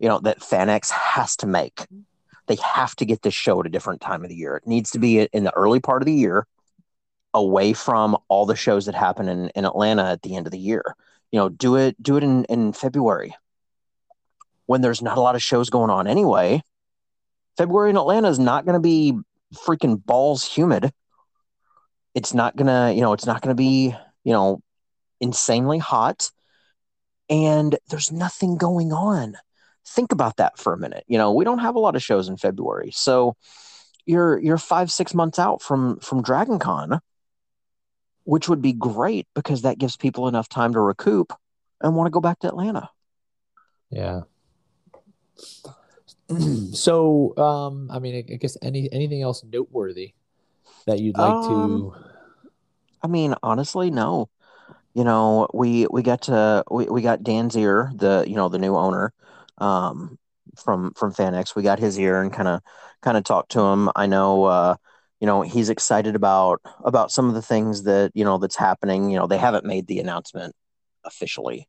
you 0.00 0.08
know 0.08 0.18
that 0.20 0.40
FanX 0.40 0.90
has 0.90 1.36
to 1.36 1.46
make 1.46 1.86
they 2.48 2.56
have 2.56 2.96
to 2.96 3.04
get 3.04 3.22
this 3.22 3.34
show 3.34 3.60
at 3.60 3.66
a 3.66 3.70
different 3.70 4.00
time 4.00 4.24
of 4.24 4.30
the 4.30 4.34
year. 4.34 4.56
It 4.56 4.66
needs 4.66 4.90
to 4.92 4.98
be 4.98 5.20
in 5.20 5.44
the 5.44 5.54
early 5.54 5.80
part 5.80 6.02
of 6.02 6.06
the 6.06 6.14
year, 6.14 6.46
away 7.34 7.74
from 7.74 8.16
all 8.28 8.46
the 8.46 8.56
shows 8.56 8.86
that 8.86 8.94
happen 8.94 9.28
in, 9.28 9.50
in 9.50 9.64
Atlanta 9.64 10.04
at 10.06 10.22
the 10.22 10.34
end 10.34 10.46
of 10.46 10.50
the 10.50 10.58
year. 10.58 10.82
You 11.30 11.38
know, 11.38 11.48
do 11.50 11.76
it 11.76 12.02
do 12.02 12.16
it 12.16 12.24
in, 12.24 12.44
in 12.46 12.72
February 12.72 13.36
when 14.66 14.80
there's 14.80 15.02
not 15.02 15.18
a 15.18 15.20
lot 15.20 15.34
of 15.34 15.42
shows 15.42 15.70
going 15.70 15.90
on 15.90 16.06
anyway. 16.06 16.62
February 17.56 17.90
in 17.90 17.96
Atlanta 17.96 18.28
is 18.28 18.38
not 18.38 18.64
going 18.64 18.74
to 18.74 18.80
be 18.80 19.14
freaking 19.54 20.02
balls 20.04 20.44
humid. 20.44 20.90
It's 22.14 22.34
not 22.34 22.56
gonna, 22.56 22.92
you 22.92 23.00
know, 23.00 23.12
it's 23.12 23.26
not 23.26 23.42
gonna 23.42 23.54
be, 23.54 23.94
you 24.24 24.32
know, 24.32 24.60
insanely 25.20 25.78
hot. 25.78 26.30
And 27.30 27.78
there's 27.90 28.10
nothing 28.10 28.56
going 28.56 28.92
on 28.92 29.36
think 29.88 30.12
about 30.12 30.36
that 30.36 30.58
for 30.58 30.72
a 30.72 30.78
minute. 30.78 31.04
You 31.08 31.18
know, 31.18 31.32
we 31.32 31.44
don't 31.44 31.58
have 31.58 31.74
a 31.74 31.80
lot 31.80 31.96
of 31.96 32.02
shows 32.02 32.28
in 32.28 32.36
February, 32.36 32.90
so 32.92 33.36
you're 34.06 34.38
you're 34.38 34.58
five 34.58 34.90
six 34.90 35.14
months 35.14 35.38
out 35.38 35.62
from 35.62 35.98
from 36.00 36.22
Dragon 36.22 36.58
Con, 36.58 37.00
which 38.24 38.48
would 38.48 38.62
be 38.62 38.72
great 38.72 39.26
because 39.34 39.62
that 39.62 39.78
gives 39.78 39.96
people 39.96 40.28
enough 40.28 40.48
time 40.48 40.72
to 40.72 40.80
recoup 40.80 41.32
and 41.80 41.96
want 41.96 42.06
to 42.06 42.10
go 42.10 42.20
back 42.20 42.38
to 42.40 42.48
Atlanta. 42.48 42.90
Yeah. 43.90 44.22
so, 46.72 47.36
um, 47.36 47.90
I 47.90 47.98
mean, 47.98 48.16
I 48.16 48.36
guess 48.36 48.56
any 48.62 48.92
anything 48.92 49.22
else 49.22 49.44
noteworthy 49.44 50.14
that 50.86 51.00
you'd 51.00 51.16
like 51.16 51.32
um, 51.32 51.92
to? 51.92 51.94
I 53.02 53.06
mean, 53.06 53.34
honestly, 53.42 53.90
no. 53.90 54.28
You 54.94 55.04
know, 55.04 55.48
we 55.54 55.86
we 55.90 56.02
got 56.02 56.22
to 56.22 56.64
we, 56.70 56.86
we 56.86 57.02
got 57.02 57.22
Dan's 57.22 57.56
ear, 57.56 57.90
the 57.94 58.24
you 58.26 58.34
know 58.34 58.48
the 58.48 58.58
new 58.58 58.76
owner, 58.76 59.12
um, 59.58 60.18
from 60.56 60.92
from 60.94 61.12
FanX. 61.12 61.54
We 61.54 61.62
got 61.62 61.78
his 61.78 61.98
ear 61.98 62.20
and 62.22 62.32
kind 62.32 62.48
of 62.48 62.62
kind 63.02 63.16
of 63.16 63.24
talked 63.24 63.52
to 63.52 63.60
him. 63.60 63.90
I 63.94 64.06
know, 64.06 64.44
uh, 64.44 64.76
you 65.20 65.26
know, 65.26 65.42
he's 65.42 65.70
excited 65.70 66.16
about 66.16 66.60
about 66.84 67.12
some 67.12 67.28
of 67.28 67.34
the 67.34 67.42
things 67.42 67.84
that 67.84 68.12
you 68.14 68.24
know 68.24 68.38
that's 68.38 68.56
happening. 68.56 69.10
You 69.10 69.18
know, 69.18 69.26
they 69.26 69.38
haven't 69.38 69.64
made 69.64 69.86
the 69.86 70.00
announcement 70.00 70.54
officially, 71.04 71.68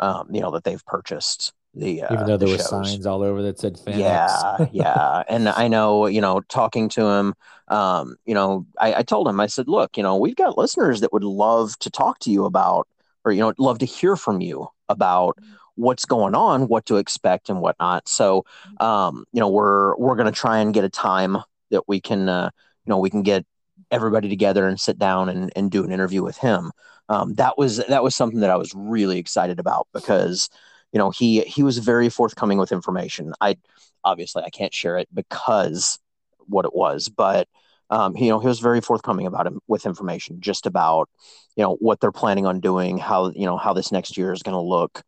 um, 0.00 0.28
you 0.30 0.40
know, 0.40 0.50
that 0.52 0.64
they've 0.64 0.84
purchased 0.84 1.52
the 1.74 2.02
uh, 2.02 2.14
even 2.14 2.26
though 2.26 2.36
there 2.36 2.48
were 2.48 2.58
signs 2.58 3.06
all 3.06 3.22
over 3.22 3.42
that 3.42 3.58
said 3.58 3.74
FanX. 3.74 3.96
Yeah, 3.96 4.66
yeah, 4.72 5.22
and 5.28 5.48
I 5.48 5.68
know 5.68 6.06
you 6.06 6.20
know 6.20 6.40
talking 6.48 6.88
to 6.90 7.06
him, 7.06 7.34
um, 7.68 8.16
you 8.26 8.34
know, 8.34 8.66
I, 8.78 8.94
I 8.94 9.02
told 9.02 9.28
him 9.28 9.38
I 9.40 9.46
said, 9.46 9.68
look, 9.68 9.96
you 9.96 10.02
know, 10.02 10.16
we've 10.16 10.36
got 10.36 10.58
listeners 10.58 11.00
that 11.00 11.12
would 11.12 11.24
love 11.24 11.78
to 11.78 11.90
talk 11.90 12.18
to 12.20 12.30
you 12.30 12.44
about, 12.44 12.88
or 13.24 13.32
you 13.32 13.40
know, 13.40 13.54
love 13.58 13.78
to 13.78 13.86
hear 13.86 14.16
from 14.16 14.40
you 14.40 14.68
about 14.88 15.38
what's 15.76 16.04
going 16.04 16.34
on, 16.34 16.68
what 16.68 16.86
to 16.86 16.96
expect, 16.96 17.48
and 17.48 17.60
whatnot. 17.60 18.08
So, 18.08 18.44
um, 18.80 19.24
you 19.32 19.40
know, 19.40 19.48
we're 19.48 19.96
we're 19.96 20.16
going 20.16 20.32
to 20.32 20.38
try 20.38 20.58
and 20.58 20.74
get 20.74 20.84
a 20.84 20.90
time 20.90 21.38
that 21.70 21.84
we 21.86 22.00
can, 22.00 22.28
uh, 22.28 22.50
you 22.84 22.90
know, 22.90 22.98
we 22.98 23.10
can 23.10 23.22
get 23.22 23.46
everybody 23.92 24.28
together 24.28 24.66
and 24.66 24.78
sit 24.78 24.98
down 24.98 25.28
and, 25.28 25.52
and 25.54 25.70
do 25.70 25.84
an 25.84 25.92
interview 25.92 26.22
with 26.22 26.36
him. 26.38 26.72
Um, 27.08 27.34
that 27.34 27.56
was 27.56 27.78
that 27.88 28.02
was 28.02 28.16
something 28.16 28.40
that 28.40 28.50
I 28.50 28.56
was 28.56 28.72
really 28.74 29.18
excited 29.18 29.60
about 29.60 29.86
because 29.92 30.48
you 30.92 30.98
know 30.98 31.10
he 31.10 31.40
he 31.42 31.62
was 31.62 31.78
very 31.78 32.08
forthcoming 32.08 32.58
with 32.58 32.72
information. 32.72 33.32
I 33.40 33.56
obviously 34.04 34.42
i 34.42 34.50
can't 34.50 34.74
share 34.74 34.98
it 34.98 35.08
because 35.12 35.98
what 36.46 36.64
it 36.64 36.74
was 36.74 37.08
but 37.08 37.48
um, 37.90 38.16
you 38.16 38.28
know 38.28 38.38
he 38.38 38.46
was 38.46 38.60
very 38.60 38.80
forthcoming 38.80 39.26
about 39.26 39.46
him 39.46 39.60
with 39.66 39.86
information 39.86 40.40
just 40.40 40.66
about 40.66 41.08
you 41.56 41.62
know 41.62 41.74
what 41.76 42.00
they're 42.00 42.12
planning 42.12 42.46
on 42.46 42.60
doing 42.60 42.98
how 42.98 43.30
you 43.30 43.46
know 43.46 43.56
how 43.56 43.72
this 43.72 43.92
next 43.92 44.16
year 44.16 44.32
is 44.32 44.42
going 44.42 44.54
to 44.54 44.60
look 44.60 45.02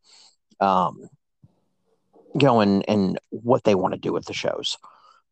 um 0.61 1.09
you 2.35 2.47
know 2.47 2.61
and 2.61 2.85
and 2.89 3.19
what 3.31 3.65
they 3.65 3.75
want 3.75 3.95
to 3.95 4.01
do 4.01 4.13
with 4.13 4.25
the 4.25 4.33
shows. 4.33 4.79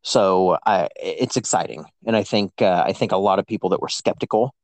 So 0.03 0.57
I, 0.65 0.89
it's 0.95 1.37
exciting 1.37 1.85
and 2.07 2.15
i 2.15 2.23
think 2.23 2.59
uh, 2.61 2.83
i 2.87 2.93
think 2.93 3.11
a 3.11 3.17
lot 3.17 3.37
of 3.37 3.45
people 3.45 3.69
that 3.69 3.81
were 3.81 3.89
skeptical 3.89 4.55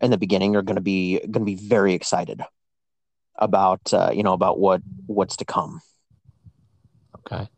in 0.00 0.10
the 0.10 0.16
beginning 0.16 0.56
are 0.56 0.62
going 0.62 0.76
to 0.76 0.82
be 0.82 1.18
going 1.18 1.32
to 1.32 1.40
be 1.40 1.56
very 1.56 1.92
excited 1.92 2.40
about 3.40 3.92
uh, 3.92 4.10
you 4.12 4.22
know 4.22 4.32
about 4.32 4.58
what 4.58 4.82
what's 5.06 5.36
to 5.36 5.44
come. 5.44 5.80
Okay. 7.18 7.48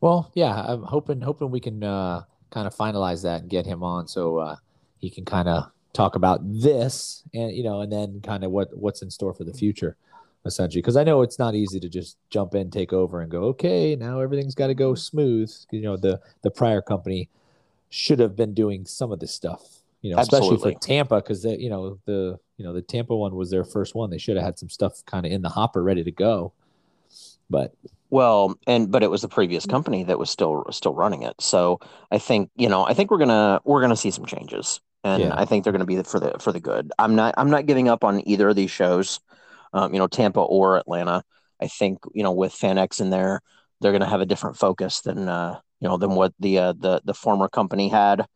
Well, 0.00 0.30
yeah, 0.34 0.54
I'm 0.54 0.82
hoping 0.82 1.20
hoping 1.20 1.50
we 1.50 1.60
can 1.60 1.82
uh, 1.82 2.22
kind 2.50 2.66
of 2.66 2.74
finalize 2.74 3.22
that 3.22 3.42
and 3.42 3.50
get 3.50 3.66
him 3.66 3.82
on 3.82 4.08
so 4.08 4.38
uh, 4.38 4.56
he 4.98 5.10
can 5.10 5.24
kind 5.24 5.48
of 5.48 5.70
talk 5.92 6.14
about 6.14 6.40
this 6.42 7.22
and 7.32 7.52
you 7.52 7.62
know 7.62 7.80
and 7.80 7.90
then 7.90 8.20
kind 8.20 8.44
of 8.44 8.50
what 8.50 8.68
what's 8.76 9.00
in 9.00 9.10
store 9.10 9.32
for 9.32 9.44
the 9.44 9.54
future 9.54 9.96
essentially 10.44 10.82
because 10.82 10.94
i 10.94 11.02
know 11.02 11.22
it's 11.22 11.38
not 11.38 11.54
easy 11.54 11.80
to 11.80 11.88
just 11.88 12.18
jump 12.28 12.54
in 12.54 12.70
take 12.70 12.92
over 12.92 13.22
and 13.22 13.30
go 13.30 13.44
okay 13.44 13.96
now 13.96 14.20
everything's 14.20 14.54
got 14.54 14.66
to 14.66 14.74
go 14.74 14.94
smooth 14.94 15.50
you 15.70 15.80
know 15.80 15.96
the 15.96 16.20
the 16.42 16.50
prior 16.50 16.82
company 16.82 17.30
should 17.88 18.18
have 18.18 18.36
been 18.36 18.52
doing 18.52 18.84
some 18.84 19.10
of 19.10 19.20
this 19.20 19.34
stuff 19.34 19.76
you 20.06 20.12
know, 20.12 20.18
Absolutely. 20.18 20.54
especially 20.54 20.72
for 20.74 20.78
Tampa 20.78 21.16
because 21.16 21.44
you 21.44 21.68
know 21.68 21.98
the 22.04 22.38
you 22.56 22.64
know 22.64 22.72
the 22.72 22.82
Tampa 22.82 23.14
one 23.14 23.34
was 23.34 23.50
their 23.50 23.64
first 23.64 23.94
one. 23.94 24.10
They 24.10 24.18
should 24.18 24.36
have 24.36 24.44
had 24.44 24.58
some 24.58 24.68
stuff 24.68 25.04
kind 25.04 25.26
of 25.26 25.32
in 25.32 25.42
the 25.42 25.48
hopper 25.48 25.82
ready 25.82 26.04
to 26.04 26.10
go. 26.10 26.52
But 27.50 27.74
well, 28.10 28.58
and 28.66 28.90
but 28.90 29.02
it 29.02 29.10
was 29.10 29.22
the 29.22 29.28
previous 29.28 29.66
company 29.66 30.04
that 30.04 30.18
was 30.18 30.30
still 30.30 30.64
still 30.70 30.94
running 30.94 31.22
it. 31.22 31.34
So 31.40 31.80
I 32.10 32.18
think 32.18 32.50
you 32.56 32.68
know 32.68 32.86
I 32.86 32.94
think 32.94 33.10
we're 33.10 33.18
gonna 33.18 33.60
we're 33.64 33.80
gonna 33.80 33.96
see 33.96 34.10
some 34.10 34.26
changes, 34.26 34.80
and 35.04 35.24
yeah. 35.24 35.34
I 35.34 35.44
think 35.44 35.64
they're 35.64 35.72
gonna 35.72 35.84
be 35.84 36.02
for 36.02 36.20
the 36.20 36.36
for 36.40 36.52
the 36.52 36.60
good. 36.60 36.92
I'm 36.98 37.14
not 37.14 37.34
I'm 37.36 37.50
not 37.50 37.66
giving 37.66 37.88
up 37.88 38.04
on 38.04 38.26
either 38.26 38.48
of 38.48 38.56
these 38.56 38.70
shows, 38.70 39.20
um, 39.72 39.92
you 39.92 39.98
know 39.98 40.08
Tampa 40.08 40.40
or 40.40 40.76
Atlanta. 40.76 41.22
I 41.60 41.68
think 41.68 41.98
you 42.14 42.22
know 42.22 42.32
with 42.32 42.52
FanX 42.52 43.00
in 43.00 43.10
there, 43.10 43.40
they're 43.80 43.92
gonna 43.92 44.08
have 44.08 44.20
a 44.20 44.26
different 44.26 44.56
focus 44.56 45.02
than 45.02 45.28
uh, 45.28 45.60
you 45.80 45.88
know 45.88 45.98
than 45.98 46.14
what 46.14 46.32
the 46.40 46.58
uh, 46.58 46.72
the 46.72 47.02
the 47.04 47.14
former 47.14 47.48
company 47.48 47.88
had. 47.88 48.26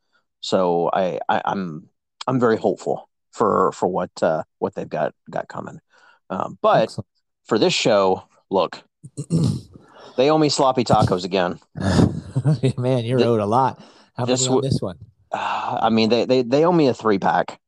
So 0.43 0.91
I, 0.93 1.21
I 1.29 1.43
I'm, 1.45 1.91
I'm 2.27 2.41
very 2.41 2.57
hopeful 2.57 3.10
for 3.33 3.73
for 3.73 3.89
what 3.89 4.11
uh, 4.23 4.43
what 4.59 4.75
they've 4.75 4.89
got 4.89 5.15
got 5.31 5.49
coming. 5.49 5.81
Um, 6.29 6.59
but 6.61 6.85
Excellent. 6.85 7.07
for 7.45 7.59
this 7.59 7.75
show, 7.75 8.25
look, 8.51 8.83
they 10.17 10.31
owe 10.31 10.39
me 10.39 10.49
sloppy 10.49 10.85
tacos 10.85 11.25
again. 11.25 11.59
Man, 12.77 13.05
you're 13.05 13.23
owed 13.23 13.41
a 13.41 13.47
lot. 13.47 13.83
How 14.15 14.25
this, 14.25 14.43
many 14.43 14.57
on 14.57 14.63
this 14.63 14.81
one? 14.81 14.99
Uh, 15.33 15.79
I 15.83 15.91
mean, 15.91 16.09
they, 16.09 16.25
they 16.25 16.43
they 16.43 16.65
owe 16.65 16.73
me 16.73 16.89
a 16.89 16.95
three 16.95 17.19
pack. 17.19 17.61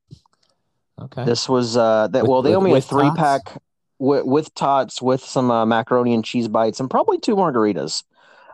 Okay. 1.01 1.25
This 1.25 1.49
was 1.49 1.77
uh 1.77 2.09
that 2.09 2.27
well 2.27 2.43
they 2.43 2.55
owe 2.55 2.61
me 2.61 2.75
a 2.77 2.81
three 2.81 3.09
tots? 3.09 3.19
pack 3.19 3.63
with, 3.99 4.25
with 4.25 4.55
tots 4.55 5.01
with 5.01 5.23
some 5.23 5.51
uh, 5.51 5.67
macaroni 5.67 6.15
and 6.15 6.25
cheese 6.25 6.49
bites 6.49 6.81
and 6.81 6.91
probably 6.91 7.19
two 7.19 7.37
margaritas. 7.37 8.05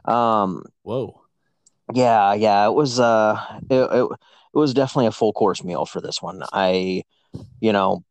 Um, 0.04 0.64
Whoa. 0.82 1.22
Yeah, 1.92 2.34
yeah, 2.34 2.66
it 2.66 2.72
was 2.72 3.00
uh 3.00 3.40
it, 3.68 3.74
it, 3.74 4.08
it 4.58 4.62
was 4.62 4.74
definitely 4.74 5.06
a 5.06 5.12
full 5.12 5.32
course 5.32 5.62
meal 5.62 5.86
for 5.86 6.00
this 6.00 6.20
one. 6.20 6.42
I 6.52 7.04
you 7.60 7.72
know, 7.72 8.04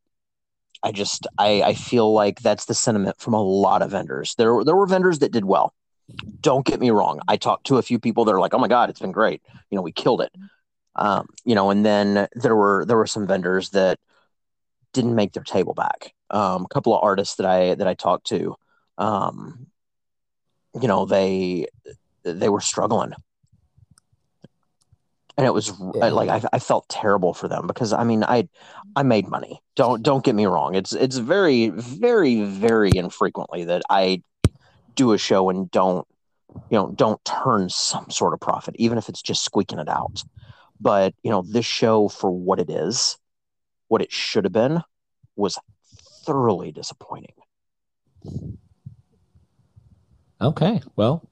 I 0.84 0.92
just 0.92 1.28
I 1.38 1.62
I 1.62 1.74
feel 1.74 2.14
like 2.14 2.40
that's 2.42 2.66
the 2.66 2.74
sentiment 2.74 3.20
from 3.20 3.34
a 3.34 3.42
lot 3.42 3.82
of 3.82 3.92
vendors. 3.92 4.36
There 4.38 4.64
there 4.64 4.76
were 4.76 4.88
vendors 4.88 5.20
that 5.20 5.32
did 5.32 5.46
well. 5.46 5.74
Don't 6.40 6.66
get 6.66 6.80
me 6.80 6.90
wrong. 6.90 7.20
I 7.28 7.38
talked 7.38 7.68
to 7.68 7.78
a 7.78 7.82
few 7.82 8.00
people 8.00 8.26
that 8.26 8.34
are 8.34 8.40
like, 8.40 8.54
"Oh 8.54 8.60
my 8.60 8.68
god, 8.68 8.90
it's 8.90 9.00
been 9.00 9.12
great. 9.12 9.42
You 9.70 9.76
know, 9.76 9.82
we 9.82 9.92
killed 9.92 10.22
it." 10.22 10.32
Um, 10.96 11.28
you 11.46 11.56
know, 11.56 11.70
and 11.70 11.86
then 11.86 12.28
there 12.34 12.56
were 12.56 12.86
there 12.86 12.98
were 12.98 13.08
some 13.08 13.28
vendors 13.28 13.72
that 13.72 14.00
didn't 14.94 15.16
make 15.16 15.34
their 15.34 15.44
table 15.44 15.74
back. 15.74 16.14
Um, 16.30 16.66
a 16.66 16.74
couple 16.74 16.96
of 16.96 17.04
artists 17.04 17.36
that 17.36 17.46
I 17.46 17.76
that 17.76 17.88
I 17.88 17.94
talked 17.94 18.28
to, 18.28 18.56
um, 18.98 19.68
you 20.82 20.88
know, 20.88 21.06
they 21.06 21.68
they 22.24 22.50
were 22.50 22.62
struggling 22.62 23.14
and 25.38 25.46
it 25.46 25.54
was 25.54 25.72
yeah. 25.96 26.10
like 26.10 26.30
I, 26.30 26.42
I, 26.52 26.60
felt 26.60 26.90
terrible 26.90 27.34
for 27.34 27.48
them 27.48 27.68
because 27.68 27.94
I 27.94 28.04
mean 28.04 28.24
I 28.24 28.50
I 28.96 29.04
made 29.04 29.28
money. 29.28 29.62
Don't 29.76 30.02
don't 30.02 30.24
get 30.24 30.36
me 30.36 30.48
wrong. 30.48 30.76
It's 30.76 30.94
it's 30.94 31.18
very 31.18 31.70
very 31.70 32.42
very 32.44 32.92
infrequently 32.94 33.66
that 33.66 33.84
I 33.90 34.24
do 34.96 35.14
a 35.14 35.18
show 35.18 35.50
and 35.50 35.70
don't 35.70 36.08
you 36.70 36.78
know 36.78 36.92
don't 36.96 37.24
turn 37.24 37.70
some 37.70 38.10
sort 38.10 38.34
of 38.34 38.40
profit, 38.40 38.76
even 38.80 38.98
if 38.98 39.10
it's 39.10 39.22
just 39.22 39.46
squeaking 39.46 39.80
it 39.80 39.88
out. 39.88 40.24
But 40.80 41.14
you 41.24 41.30
know 41.30 41.44
this 41.44 41.66
show 41.66 42.08
for 42.08 42.32
what 42.32 42.60
it 42.60 42.70
is, 42.70 43.18
what 43.88 44.02
it 44.02 44.12
should 44.12 44.44
have 44.44 44.54
been, 44.54 44.82
was 45.36 45.60
thoroughly 46.26 46.72
disappointing. 46.72 47.34
Okay, 50.40 50.82
well, 50.96 51.28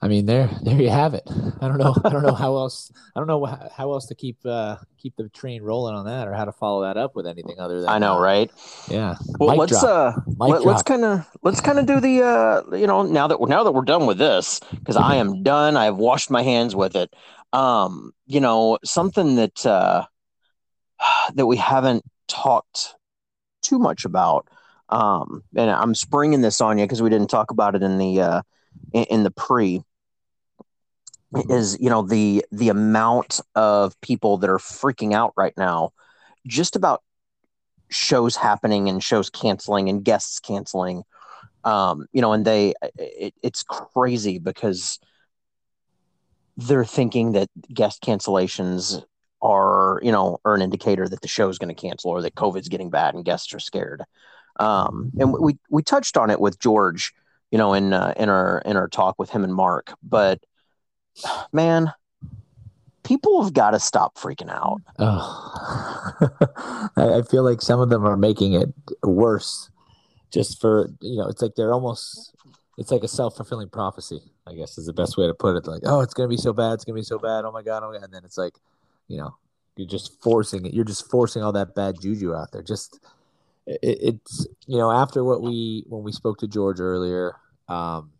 I 0.00 0.06
mean, 0.06 0.26
there, 0.26 0.48
there 0.62 0.80
you 0.80 0.90
have 0.90 1.14
it. 1.14 1.24
I 1.60 1.66
don't 1.66 1.78
know. 1.78 1.94
I 2.04 2.08
don't 2.10 2.22
know 2.22 2.34
how 2.34 2.56
else. 2.56 2.92
I 3.16 3.20
don't 3.20 3.26
know 3.26 3.44
how 3.44 3.92
else 3.92 4.06
to 4.06 4.14
keep 4.14 4.38
uh, 4.44 4.76
keep 4.96 5.16
the 5.16 5.28
train 5.30 5.62
rolling 5.62 5.96
on 5.96 6.06
that, 6.06 6.28
or 6.28 6.34
how 6.34 6.44
to 6.44 6.52
follow 6.52 6.82
that 6.82 6.96
up 6.96 7.16
with 7.16 7.26
anything 7.26 7.58
other 7.58 7.80
than. 7.80 7.88
I 7.88 7.98
know, 7.98 8.14
uh, 8.14 8.20
right? 8.20 8.50
Yeah. 8.88 9.16
Well, 9.40 9.50
Mic 9.50 9.58
let's 9.58 9.72
drop. 9.72 10.16
uh, 10.16 10.20
let, 10.38 10.64
us 10.64 10.82
kind 10.84 11.04
of 11.04 11.26
let's 11.42 11.60
kind 11.60 11.80
of 11.80 11.86
do 11.86 11.98
the 11.98 12.22
uh, 12.22 12.76
you 12.76 12.86
know, 12.86 13.02
now 13.02 13.26
that 13.26 13.40
we're 13.40 13.48
now 13.48 13.64
that 13.64 13.72
we're 13.72 13.82
done 13.82 14.06
with 14.06 14.18
this, 14.18 14.60
because 14.70 14.96
I 14.96 15.16
am 15.16 15.42
done. 15.42 15.76
I 15.76 15.86
have 15.86 15.96
washed 15.96 16.30
my 16.30 16.42
hands 16.42 16.76
with 16.76 16.94
it. 16.94 17.12
Um, 17.52 18.12
you 18.26 18.40
know, 18.40 18.78
something 18.84 19.34
that 19.36 19.66
uh, 19.66 20.06
that 21.34 21.46
we 21.46 21.56
haven't 21.56 22.04
talked 22.28 22.94
too 23.62 23.80
much 23.80 24.04
about. 24.04 24.46
Um, 24.90 25.42
and 25.56 25.70
I'm 25.70 25.94
springing 25.94 26.40
this 26.40 26.60
on 26.60 26.78
you 26.78 26.84
because 26.84 27.02
we 27.02 27.10
didn't 27.10 27.28
talk 27.28 27.50
about 27.50 27.74
it 27.74 27.82
in 27.82 27.98
the 27.98 28.20
uh, 28.20 28.42
in, 28.92 29.04
in 29.04 29.22
the 29.22 29.30
pre 29.30 29.82
is 31.34 31.78
you 31.80 31.90
know 31.90 32.02
the 32.02 32.44
the 32.50 32.68
amount 32.68 33.40
of 33.54 34.00
people 34.00 34.38
that 34.38 34.50
are 34.50 34.58
freaking 34.58 35.12
out 35.12 35.32
right 35.36 35.54
now 35.56 35.92
just 36.46 36.76
about 36.76 37.02
shows 37.90 38.36
happening 38.36 38.88
and 38.88 39.02
shows 39.02 39.30
canceling 39.30 39.88
and 39.88 40.04
guests 40.04 40.40
canceling. 40.40 41.02
Um 41.64 42.06
you 42.12 42.22
know 42.22 42.32
and 42.32 42.44
they 42.44 42.74
it, 42.96 43.34
it's 43.42 43.62
crazy 43.62 44.38
because 44.38 44.98
they're 46.56 46.84
thinking 46.84 47.32
that 47.32 47.48
guest 47.72 48.02
cancellations 48.02 49.02
are 49.42 50.00
you 50.02 50.10
know 50.10 50.38
are 50.44 50.54
an 50.54 50.62
indicator 50.62 51.08
that 51.08 51.20
the 51.20 51.28
show 51.28 51.48
is 51.48 51.58
going 51.58 51.74
to 51.74 51.80
cancel 51.80 52.10
or 52.10 52.22
that 52.22 52.34
covid's 52.34 52.68
getting 52.68 52.90
bad 52.90 53.14
and 53.14 53.24
guests 53.24 53.52
are 53.52 53.60
scared. 53.60 54.02
Um 54.58 55.12
and 55.18 55.32
we 55.32 55.58
we 55.68 55.82
touched 55.82 56.16
on 56.16 56.30
it 56.30 56.40
with 56.40 56.58
george 56.58 57.12
you 57.50 57.58
know 57.58 57.74
in 57.74 57.92
uh, 57.92 58.14
in 58.16 58.28
our 58.28 58.62
in 58.64 58.76
our 58.76 58.88
talk 58.88 59.16
with 59.18 59.30
him 59.30 59.44
and 59.44 59.54
mark 59.54 59.92
but 60.02 60.40
man, 61.52 61.92
people 63.02 63.42
have 63.42 63.54
got 63.54 63.70
to 63.70 63.80
stop 63.80 64.16
freaking 64.16 64.50
out. 64.50 64.80
Oh. 64.98 66.90
I 66.96 67.22
feel 67.22 67.42
like 67.42 67.62
some 67.62 67.80
of 67.80 67.90
them 67.90 68.06
are 68.06 68.16
making 68.16 68.54
it 68.54 68.72
worse 69.02 69.70
just 70.30 70.60
for 70.60 70.90
you 71.00 71.16
know, 71.16 71.26
it's 71.28 71.42
like 71.42 71.54
they're 71.54 71.72
almost 71.72 72.34
it's 72.76 72.90
like 72.90 73.02
a 73.02 73.08
self 73.08 73.36
fulfilling 73.36 73.68
prophecy. 73.68 74.20
I 74.46 74.54
guess 74.54 74.78
is 74.78 74.86
the 74.86 74.92
best 74.92 75.16
way 75.16 75.26
to 75.26 75.34
put 75.34 75.56
it. 75.56 75.66
Like, 75.66 75.82
oh, 75.84 76.00
it's 76.00 76.14
gonna 76.14 76.28
be 76.28 76.36
so 76.36 76.52
bad, 76.52 76.74
it's 76.74 76.84
gonna 76.84 76.96
be 76.96 77.02
so 77.02 77.18
bad. 77.18 77.44
Oh 77.44 77.52
my 77.52 77.62
god, 77.62 77.82
oh 77.82 77.88
my 77.88 77.94
god. 77.94 78.04
and 78.04 78.12
then 78.12 78.24
it's 78.24 78.38
like, 78.38 78.54
you 79.08 79.18
know, 79.18 79.36
you're 79.76 79.88
just 79.88 80.20
forcing 80.22 80.66
it. 80.66 80.74
You're 80.74 80.84
just 80.84 81.10
forcing 81.10 81.42
all 81.42 81.52
that 81.52 81.74
bad 81.74 82.00
juju 82.00 82.34
out 82.34 82.52
there. 82.52 82.62
Just 82.62 83.00
it, 83.66 83.78
it's 83.82 84.46
you 84.66 84.78
know 84.78 84.90
after 84.90 85.24
what 85.24 85.42
we 85.42 85.84
when 85.88 86.02
we 86.02 86.12
spoke 86.12 86.38
to 86.38 86.46
George 86.46 86.80
earlier. 86.80 87.36
Um, 87.68 88.10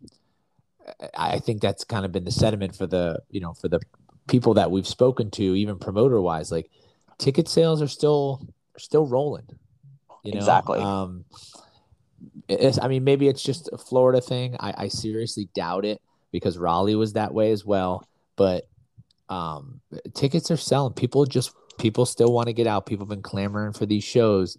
I 1.15 1.39
think 1.39 1.61
that's 1.61 1.83
kind 1.83 2.05
of 2.05 2.11
been 2.11 2.23
the 2.23 2.31
sentiment 2.31 2.75
for 2.75 2.87
the 2.87 3.19
you 3.29 3.41
know 3.41 3.53
for 3.53 3.67
the 3.67 3.79
people 4.27 4.53
that 4.55 4.71
we've 4.71 4.87
spoken 4.87 5.31
to, 5.31 5.43
even 5.55 5.79
promoter 5.79 6.21
wise. 6.21 6.51
Like 6.51 6.69
ticket 7.17 7.47
sales 7.47 7.81
are 7.81 7.87
still 7.87 8.47
are 8.75 8.79
still 8.79 9.05
rolling. 9.05 9.47
You 10.23 10.33
know? 10.33 10.39
Exactly. 10.39 10.79
Um, 10.79 11.25
it's, 12.47 12.79
I 12.79 12.87
mean, 12.87 13.03
maybe 13.03 13.27
it's 13.27 13.43
just 13.43 13.69
a 13.71 13.77
Florida 13.77 14.21
thing. 14.21 14.55
I, 14.59 14.73
I 14.77 14.87
seriously 14.87 15.49
doubt 15.53 15.85
it 15.85 16.01
because 16.31 16.57
Raleigh 16.57 16.95
was 16.95 17.13
that 17.13 17.33
way 17.33 17.51
as 17.51 17.65
well. 17.65 18.07
But 18.35 18.67
um, 19.29 19.81
tickets 20.13 20.51
are 20.51 20.57
selling. 20.57 20.93
People 20.93 21.25
just 21.25 21.53
people 21.77 22.05
still 22.05 22.33
want 22.33 22.47
to 22.47 22.53
get 22.53 22.67
out. 22.67 22.85
People 22.85 23.05
have 23.05 23.09
been 23.09 23.21
clamoring 23.21 23.73
for 23.73 23.85
these 23.85 24.03
shows, 24.03 24.57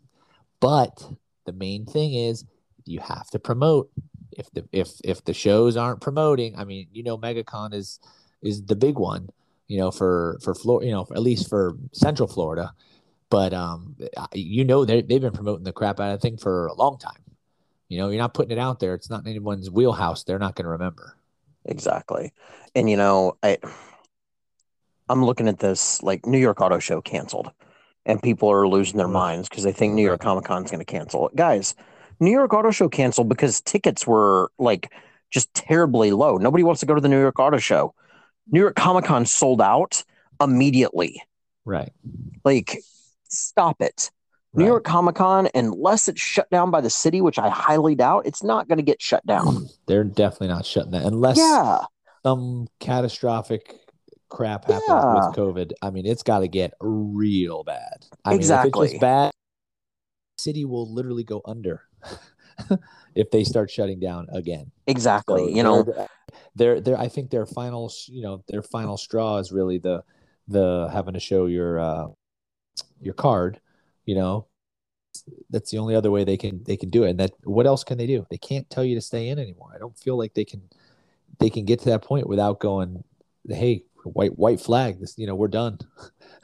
but 0.60 1.10
the 1.46 1.52
main 1.52 1.86
thing 1.86 2.14
is 2.14 2.44
you 2.84 3.00
have 3.00 3.28
to 3.30 3.38
promote. 3.38 3.90
If 4.32 4.50
the 4.52 4.68
if 4.72 4.90
if 5.04 5.24
the 5.24 5.34
shows 5.34 5.76
aren't 5.76 6.00
promoting, 6.00 6.56
I 6.56 6.64
mean, 6.64 6.88
you 6.92 7.02
know, 7.02 7.18
MegaCon 7.18 7.74
is 7.74 8.00
is 8.42 8.64
the 8.64 8.76
big 8.76 8.98
one, 8.98 9.30
you 9.68 9.78
know, 9.78 9.90
for 9.90 10.38
for 10.42 10.54
Florida, 10.54 10.86
you 10.86 10.92
know, 10.92 11.06
at 11.14 11.22
least 11.22 11.48
for 11.48 11.76
Central 11.92 12.28
Florida. 12.28 12.72
But 13.30 13.52
um, 13.54 13.96
you 14.34 14.64
know, 14.64 14.84
they 14.84 15.02
they've 15.02 15.20
been 15.20 15.32
promoting 15.32 15.64
the 15.64 15.72
crap 15.72 16.00
out 16.00 16.12
of 16.12 16.20
thing 16.20 16.36
for 16.36 16.66
a 16.66 16.74
long 16.74 16.98
time. 16.98 17.22
You 17.88 17.98
know, 17.98 18.08
you're 18.08 18.18
not 18.18 18.34
putting 18.34 18.52
it 18.52 18.58
out 18.58 18.80
there. 18.80 18.94
It's 18.94 19.10
not 19.10 19.22
in 19.22 19.28
anyone's 19.28 19.70
wheelhouse. 19.70 20.24
They're 20.24 20.38
not 20.38 20.54
going 20.54 20.64
to 20.64 20.70
remember. 20.70 21.16
Exactly. 21.64 22.32
And 22.74 22.88
you 22.88 22.96
know, 22.96 23.36
I 23.42 23.58
I'm 25.08 25.24
looking 25.24 25.48
at 25.48 25.58
this 25.58 26.02
like 26.02 26.26
New 26.26 26.38
York 26.38 26.60
Auto 26.60 26.78
Show 26.78 27.00
canceled, 27.00 27.50
and 28.06 28.22
people 28.22 28.50
are 28.50 28.68
losing 28.68 28.96
their 28.96 29.08
minds 29.08 29.48
because 29.48 29.64
they 29.64 29.72
think 29.72 29.94
New 29.94 30.04
York 30.04 30.20
Comic 30.20 30.44
Con 30.44 30.64
is 30.64 30.70
going 30.70 30.84
to 30.84 30.84
cancel 30.84 31.28
it. 31.28 31.36
Guys, 31.36 31.74
New 32.20 32.30
York 32.30 32.52
Auto 32.52 32.70
Show 32.70 32.88
canceled 32.88 33.28
because 33.28 33.60
tickets 33.62 34.06
were 34.06 34.50
like 34.58 34.92
just 35.30 35.52
terribly 35.54 36.12
low. 36.12 36.36
Nobody 36.36 36.62
wants 36.62 36.80
to 36.80 36.86
go 36.86 36.94
to 36.94 37.00
the 37.00 37.08
New 37.08 37.20
York 37.20 37.38
Auto 37.38 37.58
Show. 37.58 37.94
New 38.50 38.60
York 38.60 38.76
Comic 38.76 39.04
Con 39.04 39.24
sold 39.26 39.60
out 39.62 40.04
immediately. 40.40 41.22
Right. 41.64 41.92
Like, 42.44 42.78
stop 43.28 43.80
it. 43.80 44.10
New 44.52 44.66
York 44.66 44.82
Comic 44.82 45.14
Con, 45.14 45.48
unless 45.54 46.08
it's 46.08 46.20
shut 46.20 46.50
down 46.50 46.72
by 46.72 46.80
the 46.80 46.90
city, 46.90 47.20
which 47.20 47.38
I 47.38 47.48
highly 47.48 47.94
doubt, 47.94 48.26
it's 48.26 48.42
not 48.42 48.66
going 48.66 48.78
to 48.78 48.82
get 48.82 49.00
shut 49.00 49.24
down. 49.24 49.68
They're 49.86 50.02
definitely 50.02 50.48
not 50.48 50.66
shutting 50.66 50.90
that 50.90 51.04
unless 51.04 51.38
yeah, 51.38 51.84
some 52.24 52.66
catastrophic 52.80 53.76
crap 54.28 54.64
happens 54.64 54.82
Yeah. 54.88 55.14
with 55.14 55.36
COVID. 55.36 55.72
I 55.82 55.90
mean, 55.90 56.04
it's 56.04 56.24
got 56.24 56.40
to 56.40 56.48
get 56.48 56.72
real 56.80 57.62
bad. 57.62 58.06
I 58.24 58.30
mean, 58.30 58.38
if 58.38 58.40
Exactly. 58.40 58.88
it's 58.88 58.98
bad, 58.98 59.30
city 60.38 60.64
will 60.64 60.92
literally 60.92 61.24
go 61.24 61.42
under 61.44 61.82
if 63.14 63.30
they 63.30 63.44
start 63.44 63.70
shutting 63.70 64.00
down 64.00 64.28
again. 64.32 64.70
exactly. 64.86 65.44
So 65.44 65.48
you 65.48 65.62
know, 65.62 66.08
they're, 66.54 66.80
they're, 66.80 66.98
I 66.98 67.08
think 67.08 67.30
their 67.30 67.46
final, 67.46 67.92
you 68.06 68.22
know, 68.22 68.42
their 68.48 68.62
final 68.62 68.96
straw 68.96 69.38
is 69.38 69.52
really 69.52 69.78
the, 69.78 70.02
the 70.48 70.88
having 70.92 71.14
to 71.14 71.20
show 71.20 71.46
your, 71.46 71.78
uh, 71.78 72.06
your 73.00 73.14
card, 73.14 73.60
you 74.04 74.14
know, 74.14 74.46
that's 75.50 75.70
the 75.70 75.78
only 75.78 75.94
other 75.94 76.10
way 76.10 76.24
they 76.24 76.36
can, 76.36 76.62
they 76.64 76.76
can 76.76 76.90
do 76.90 77.04
it. 77.04 77.10
And 77.10 77.20
that, 77.20 77.32
what 77.44 77.66
else 77.66 77.84
can 77.84 77.98
they 77.98 78.06
do? 78.06 78.26
They 78.30 78.38
can't 78.38 78.68
tell 78.70 78.84
you 78.84 78.94
to 78.94 79.00
stay 79.00 79.28
in 79.28 79.38
anymore. 79.38 79.72
I 79.74 79.78
don't 79.78 79.98
feel 79.98 80.16
like 80.16 80.34
they 80.34 80.44
can, 80.44 80.62
they 81.38 81.50
can 81.50 81.64
get 81.64 81.80
to 81.80 81.90
that 81.90 82.02
point 82.02 82.26
without 82.26 82.60
going, 82.60 83.02
Hey, 83.48 83.84
white, 84.04 84.38
white 84.38 84.60
flag, 84.60 85.00
this, 85.00 85.16
you 85.18 85.26
know, 85.26 85.34
we're 85.34 85.48
done. 85.48 85.78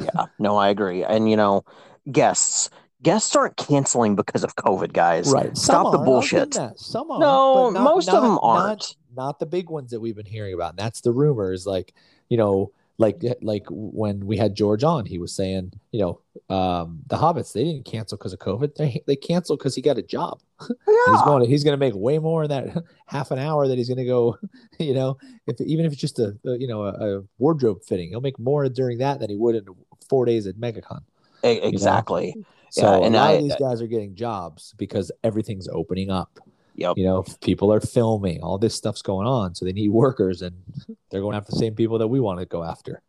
yeah, 0.00 0.26
no, 0.38 0.56
I 0.56 0.68
agree. 0.68 1.04
And 1.04 1.30
you 1.30 1.36
know, 1.36 1.64
guests, 2.10 2.70
guests 3.06 3.36
aren't 3.36 3.56
canceling 3.56 4.16
because 4.16 4.42
of 4.42 4.56
COVID, 4.56 4.92
guys. 4.92 5.30
Right. 5.30 5.56
Stop 5.56 5.92
the 5.92 5.98
bullshit. 5.98 6.58
Some 6.76 7.08
are. 7.12 7.20
No, 7.20 7.70
not- 7.70 7.84
most 7.84 8.08
of 8.08 8.20
them 8.20 8.36
aren't. 8.42 8.96
Not, 9.16 9.38
the 9.38 9.46
big 9.46 9.70
ones 9.70 9.92
that 9.92 10.00
we've 10.00 10.16
been 10.16 10.26
hearing 10.26 10.52
about. 10.52 10.70
And 10.70 10.78
that's 10.78 11.00
the 11.00 11.12
rumors. 11.12 11.66
Like, 11.66 11.94
you 12.28 12.36
know, 12.36 12.72
like 12.98 13.22
like 13.40 13.64
when 13.70 14.26
we 14.26 14.36
had 14.36 14.54
George 14.56 14.82
on, 14.82 15.06
he 15.06 15.18
was 15.18 15.32
saying, 15.34 15.72
you 15.92 16.00
know, 16.00 16.54
um, 16.54 17.00
the 17.06 17.16
Hobbits 17.16 17.52
they 17.52 17.62
didn't 17.62 17.84
cancel 17.84 18.18
because 18.18 18.32
of 18.32 18.40
COVID. 18.40 18.74
They 18.74 19.02
they 19.06 19.16
canceled 19.16 19.60
because 19.60 19.74
he 19.74 19.82
got 19.82 19.98
a 19.98 20.02
job. 20.02 20.40
Yeah. 20.88 21.12
He's 21.12 21.22
going. 21.22 21.42
To, 21.44 21.48
he's 21.48 21.62
going 21.62 21.78
to 21.78 21.84
make 21.86 21.94
way 21.94 22.18
more 22.18 22.44
in 22.44 22.50
that 22.50 22.82
half 23.06 23.30
an 23.30 23.38
hour 23.38 23.68
that 23.68 23.78
he's 23.78 23.88
going 23.88 23.98
to 23.98 24.04
go. 24.04 24.36
You 24.78 24.92
know, 24.92 25.16
if 25.46 25.58
even 25.60 25.86
if 25.86 25.92
it's 25.92 26.00
just 26.00 26.18
a, 26.18 26.36
a 26.44 26.56
you 26.58 26.66
know 26.66 26.82
a, 26.82 27.18
a 27.18 27.22
wardrobe 27.38 27.82
fitting, 27.82 28.10
he'll 28.10 28.20
make 28.20 28.38
more 28.38 28.68
during 28.68 28.98
that 28.98 29.20
than 29.20 29.30
he 29.30 29.36
would 29.36 29.54
in 29.54 29.64
four 30.08 30.26
days 30.26 30.46
at 30.46 30.56
MegaCon. 30.56 31.02
exactly. 31.42 32.34
So 32.76 33.00
Yeah, 33.00 33.06
and 33.06 33.14
a 33.16 33.18
lot 33.18 33.30
I- 33.30 33.32
of 33.34 33.42
these 33.42 33.56
guys 33.56 33.80
are 33.80 33.86
getting 33.86 34.14
jobs 34.14 34.74
because 34.76 35.10
everything's 35.24 35.66
opening 35.68 36.10
up. 36.10 36.38
Yep. 36.74 36.98
You 36.98 37.04
know, 37.04 37.24
people 37.40 37.72
are 37.72 37.80
filming, 37.80 38.42
all 38.42 38.58
this 38.58 38.74
stuff's 38.74 39.00
going 39.00 39.26
on, 39.26 39.54
so 39.54 39.64
they 39.64 39.72
need 39.72 39.88
workers, 39.88 40.42
and 40.42 40.54
they're 41.10 41.22
going 41.22 41.34
after 41.34 41.50
the 41.52 41.58
same 41.58 41.74
people 41.74 41.98
that 41.98 42.08
we 42.08 42.20
want 42.20 42.38
to 42.40 42.44
go 42.44 42.62
after. 42.62 43.00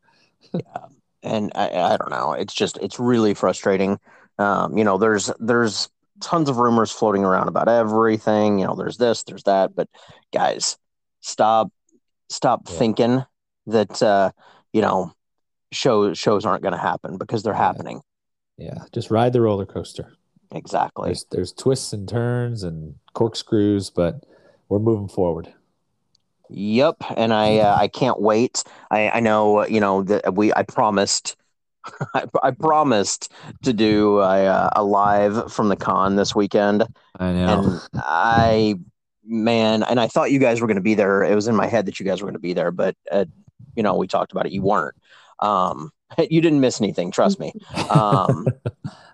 yeah. 0.53 0.61
and 1.21 1.51
I, 1.53 1.69
I 1.93 1.97
don't 1.97 2.09
know. 2.09 2.31
It's 2.31 2.53
just 2.53 2.77
it's 2.77 2.97
really 2.97 3.33
frustrating. 3.33 3.99
Um, 4.39 4.77
you 4.77 4.85
know, 4.85 4.97
there's 4.97 5.29
there's 5.39 5.89
tons 6.21 6.47
of 6.47 6.57
rumors 6.57 6.91
floating 6.91 7.25
around 7.25 7.49
about 7.49 7.67
everything. 7.67 8.59
You 8.59 8.67
know, 8.67 8.75
there's 8.75 8.97
this, 8.97 9.23
there's 9.23 9.43
that, 9.43 9.75
but 9.75 9.89
guys, 10.33 10.77
stop 11.19 11.69
stop 12.29 12.61
Yeah. 12.69 12.77
thinking 12.77 13.25
that 13.65 14.01
uh, 14.01 14.31
you 14.71 14.81
know 14.81 15.11
shows 15.73 16.17
shows 16.17 16.45
aren't 16.45 16.63
going 16.63 16.71
to 16.71 16.77
happen 16.79 17.17
because 17.17 17.43
they're 17.43 17.51
Yeah. 17.53 17.59
happening. 17.67 18.01
Yeah, 18.57 18.85
just 18.91 19.11
ride 19.11 19.33
the 19.33 19.41
roller 19.41 19.65
coaster. 19.65 20.13
Exactly. 20.51 21.09
There's 21.09 21.25
there's 21.31 21.51
twists 21.51 21.93
and 21.93 22.07
turns 22.07 22.63
and 22.63 22.95
corkscrews, 23.13 23.89
but 23.89 24.25
we're 24.69 24.79
moving 24.79 25.09
forward. 25.09 25.53
Yep, 26.49 26.97
and 27.15 27.33
I 27.33 27.57
uh, 27.57 27.75
I 27.75 27.87
can't 27.87 28.21
wait. 28.21 28.63
I 28.89 29.09
I 29.09 29.19
know 29.19 29.65
you 29.67 29.79
know 29.79 30.03
that 30.03 30.33
we 30.33 30.53
I 30.53 30.63
promised 30.63 31.35
I, 32.13 32.25
I 32.41 32.51
promised 32.51 33.31
to 33.63 33.73
do 33.73 34.19
a 34.19 34.45
uh, 34.45 34.69
a 34.75 34.83
live 34.83 35.51
from 35.51 35.69
the 35.69 35.75
con 35.75 36.15
this 36.15 36.33
weekend. 36.35 36.83
I 37.19 37.33
know. 37.33 37.63
and 37.63 37.81
I, 37.95 38.75
man, 39.25 39.83
and 39.83 39.99
I 39.99 40.07
thought 40.07 40.31
you 40.31 40.39
guys 40.39 40.61
were 40.61 40.67
going 40.67 40.75
to 40.75 40.81
be 40.81 40.95
there. 40.95 41.23
It 41.23 41.35
was 41.35 41.47
in 41.47 41.55
my 41.55 41.67
head 41.67 41.85
that 41.87 41.99
you 41.99 42.05
guys 42.05 42.21
were 42.21 42.27
going 42.27 42.33
to 42.33 42.39
be 42.39 42.53
there, 42.53 42.71
but 42.71 42.95
uh, 43.11 43.25
you 43.75 43.83
know, 43.83 43.95
we 43.95 44.07
talked 44.07 44.31
about 44.31 44.45
it. 44.45 44.51
You 44.51 44.61
weren't. 44.61 44.95
Um, 45.39 45.91
you 46.29 46.41
didn't 46.41 46.59
miss 46.59 46.81
anything, 46.81 47.11
trust 47.11 47.39
me. 47.39 47.53
Um, 47.89 48.47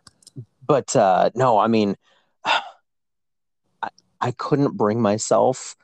but 0.67 0.95
uh, 0.95 1.29
no, 1.35 1.57
I 1.57 1.67
mean, 1.67 1.95
I, 2.45 3.89
I 4.21 4.31
couldn't 4.31 4.77
bring 4.77 5.01
myself 5.01 5.75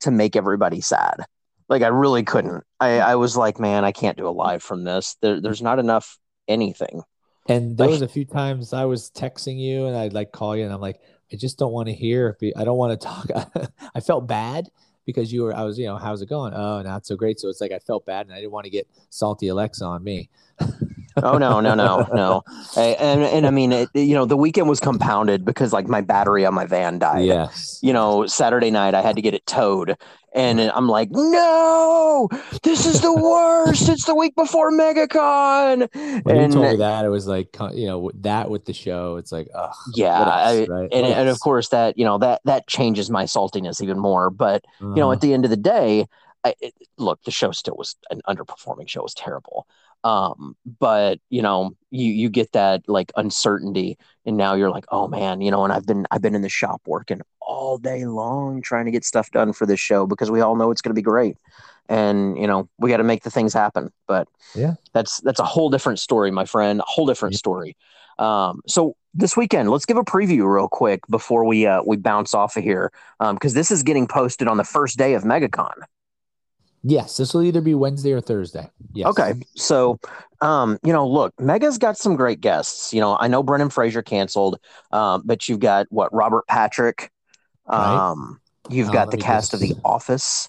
to 0.00 0.10
make 0.10 0.36
everybody 0.36 0.80
sad. 0.80 1.24
Like 1.68 1.82
I 1.82 1.88
really 1.88 2.22
couldn't. 2.22 2.64
I, 2.80 3.00
I 3.00 3.14
was 3.16 3.36
like, 3.36 3.60
man, 3.60 3.84
I 3.84 3.92
can't 3.92 4.16
do 4.16 4.26
a 4.26 4.30
live 4.30 4.62
from 4.62 4.84
this. 4.84 5.16
There, 5.20 5.40
there's 5.40 5.62
not 5.62 5.78
enough 5.78 6.18
anything. 6.46 7.02
And 7.46 7.76
there 7.76 7.88
was 7.88 8.02
a 8.02 8.08
few 8.08 8.26
times 8.26 8.72
I 8.72 8.84
was 8.84 9.10
texting 9.10 9.58
you 9.58 9.86
and 9.86 9.96
I'd 9.96 10.12
like 10.12 10.32
call 10.32 10.56
you 10.56 10.64
and 10.64 10.72
I'm 10.72 10.80
like, 10.80 11.00
I 11.32 11.36
just 11.36 11.58
don't 11.58 11.72
want 11.72 11.88
to 11.88 11.94
hear. 11.94 12.36
I 12.56 12.64
don't 12.64 12.76
want 12.76 12.98
to 12.98 13.06
talk. 13.06 13.70
I 13.94 14.00
felt 14.00 14.26
bad 14.26 14.68
because 15.08 15.32
you 15.32 15.42
were, 15.42 15.56
I 15.56 15.62
was, 15.62 15.78
you 15.78 15.86
know, 15.86 15.96
how's 15.96 16.20
it 16.20 16.28
going? 16.28 16.52
Oh, 16.52 16.82
not 16.82 17.06
so 17.06 17.16
great. 17.16 17.40
So 17.40 17.48
it's 17.48 17.62
like 17.62 17.72
I 17.72 17.78
felt 17.78 18.04
bad 18.04 18.26
and 18.26 18.34
I 18.34 18.40
didn't 18.40 18.52
want 18.52 18.64
to 18.64 18.70
get 18.70 18.86
salty 19.08 19.48
Alexa 19.48 19.82
on 19.82 20.04
me. 20.04 20.28
Oh 21.22 21.38
no, 21.38 21.60
no, 21.60 21.74
no, 21.74 22.06
no. 22.12 22.42
I- 22.76 22.96
and 23.00 23.22
and 23.22 23.46
I 23.46 23.50
mean, 23.50 23.72
it, 23.72 23.88
you 23.94 24.14
know, 24.14 24.24
the 24.24 24.36
weekend 24.36 24.68
was 24.68 24.80
compounded 24.80 25.44
because 25.44 25.72
like 25.72 25.86
my 25.88 26.00
battery 26.00 26.44
on 26.46 26.54
my 26.54 26.66
van 26.66 26.98
died. 26.98 27.24
Yes. 27.24 27.78
You 27.82 27.92
know, 27.92 28.26
Saturday 28.26 28.70
night 28.70 28.94
I 28.94 29.00
had 29.02 29.16
to 29.16 29.22
get 29.22 29.34
it 29.34 29.46
towed, 29.46 29.96
and 30.34 30.60
I'm 30.60 30.88
like, 30.88 31.10
no, 31.10 32.28
this 32.62 32.86
is 32.86 33.00
the 33.00 33.12
worst. 33.12 33.88
it's 33.88 34.04
the 34.04 34.14
week 34.14 34.34
before 34.36 34.70
MegaCon. 34.72 35.88
When 36.24 36.36
and 36.36 36.52
you 36.52 36.60
told 36.60 36.70
me 36.72 36.76
that, 36.78 37.04
it 37.04 37.08
was 37.08 37.26
like, 37.26 37.56
you 37.74 37.86
know, 37.86 38.10
that 38.20 38.50
with 38.50 38.64
the 38.64 38.72
show, 38.72 39.16
it's 39.16 39.32
like, 39.32 39.48
oh, 39.54 39.70
yeah, 39.94 40.20
I- 40.22 40.66
right? 40.68 40.88
and, 40.92 41.06
and 41.06 41.28
of 41.28 41.40
course 41.40 41.68
that 41.68 41.98
you 41.98 42.04
know 42.04 42.18
that 42.18 42.40
that 42.44 42.66
changes 42.66 43.10
my 43.10 43.24
saltiness 43.24 43.82
even 43.82 43.98
more. 43.98 44.30
But 44.30 44.64
you 44.80 44.86
know, 44.94 45.04
Uh-huh. 45.08 45.12
at 45.12 45.20
the 45.20 45.32
end 45.34 45.44
of 45.44 45.50
the 45.50 45.56
day, 45.56 46.06
I, 46.44 46.54
it, 46.60 46.74
look, 46.98 47.22
the 47.24 47.30
show 47.30 47.50
still 47.52 47.74
was 47.76 47.96
an 48.10 48.20
underperforming 48.28 48.88
show. 48.88 49.00
It 49.00 49.04
was 49.04 49.14
terrible. 49.14 49.66
Um, 50.04 50.56
but 50.78 51.18
you 51.28 51.42
know, 51.42 51.72
you 51.90 52.12
you 52.12 52.28
get 52.30 52.52
that 52.52 52.82
like 52.88 53.12
uncertainty, 53.16 53.98
and 54.24 54.36
now 54.36 54.54
you're 54.54 54.70
like, 54.70 54.84
oh 54.90 55.08
man, 55.08 55.40
you 55.40 55.50
know, 55.50 55.64
and 55.64 55.72
I've 55.72 55.86
been 55.86 56.06
I've 56.10 56.22
been 56.22 56.34
in 56.34 56.42
the 56.42 56.48
shop 56.48 56.82
working 56.86 57.20
all 57.40 57.78
day 57.78 58.04
long 58.04 58.62
trying 58.62 58.84
to 58.84 58.90
get 58.90 59.04
stuff 59.04 59.30
done 59.30 59.52
for 59.52 59.66
this 59.66 59.80
show 59.80 60.06
because 60.06 60.30
we 60.30 60.40
all 60.40 60.54
know 60.56 60.70
it's 60.70 60.82
going 60.82 60.90
to 60.90 60.98
be 60.98 61.02
great, 61.02 61.36
and 61.88 62.38
you 62.38 62.46
know, 62.46 62.68
we 62.78 62.90
got 62.90 62.98
to 62.98 63.04
make 63.04 63.22
the 63.22 63.30
things 63.30 63.52
happen. 63.52 63.90
But 64.06 64.28
Yeah. 64.54 64.74
that's 64.92 65.20
that's 65.20 65.40
a 65.40 65.44
whole 65.44 65.70
different 65.70 65.98
story, 65.98 66.30
my 66.30 66.44
friend. 66.44 66.80
A 66.80 66.84
whole 66.86 67.06
different 67.06 67.34
Yeah. 67.34 67.38
story. 67.38 67.76
Um, 68.18 68.62
so 68.66 68.96
this 69.14 69.36
weekend, 69.36 69.70
let's 69.70 69.86
give 69.86 69.96
a 69.96 70.04
preview 70.04 70.52
real 70.52 70.68
quick 70.68 71.00
before 71.08 71.44
we 71.44 71.66
uh, 71.66 71.82
we 71.86 71.96
bounce 71.96 72.34
off 72.34 72.56
of 72.56 72.64
here, 72.64 72.92
um 73.20 73.36
because 73.36 73.54
this 73.54 73.70
is 73.70 73.82
getting 73.82 74.06
posted 74.06 74.48
on 74.48 74.56
the 74.56 74.64
first 74.64 74.96
day 74.98 75.14
of 75.14 75.24
MegaCon. 75.24 75.74
Yes, 76.82 77.16
this 77.16 77.34
will 77.34 77.42
either 77.42 77.60
be 77.60 77.74
Wednesday 77.74 78.12
or 78.12 78.20
Thursday. 78.20 78.70
Yes. 78.92 79.08
Okay, 79.08 79.34
so 79.56 79.98
um, 80.40 80.78
you 80.84 80.92
know, 80.92 81.06
look, 81.06 81.34
Mega's 81.38 81.78
got 81.78 81.98
some 81.98 82.16
great 82.16 82.40
guests. 82.40 82.92
You 82.92 83.00
know, 83.00 83.16
I 83.18 83.28
know 83.28 83.42
Brendan 83.42 83.70
Fraser 83.70 84.02
canceled, 84.02 84.60
um, 84.92 85.22
but 85.24 85.48
you've 85.48 85.60
got 85.60 85.86
what 85.90 86.12
Robert 86.14 86.46
Patrick. 86.46 87.10
Right. 87.68 88.10
Um, 88.10 88.40
you've 88.70 88.88
Uh, 88.88 88.92
got 88.92 89.10
the 89.10 89.16
cast 89.16 89.54
of 89.54 89.60
The 89.60 89.74
Office. 89.84 90.48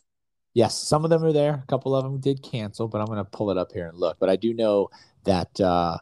Yes, 0.54 0.78
some 0.78 1.04
of 1.04 1.10
them 1.10 1.24
are 1.24 1.34
there. 1.34 1.62
A 1.64 1.68
couple 1.68 1.96
of 1.96 2.04
them 2.04 2.20
did 2.20 2.42
cancel, 2.42 2.88
but 2.88 3.00
I'm 3.00 3.06
going 3.06 3.18
to 3.18 3.24
pull 3.24 3.52
it 3.52 3.58
up 3.58 3.72
here 3.72 3.88
and 3.88 3.98
look. 3.98 4.18
But 4.20 4.30
I 4.30 4.36
do 4.36 4.54
know 4.54 4.90
that 5.26 5.60
uh, 5.60 5.98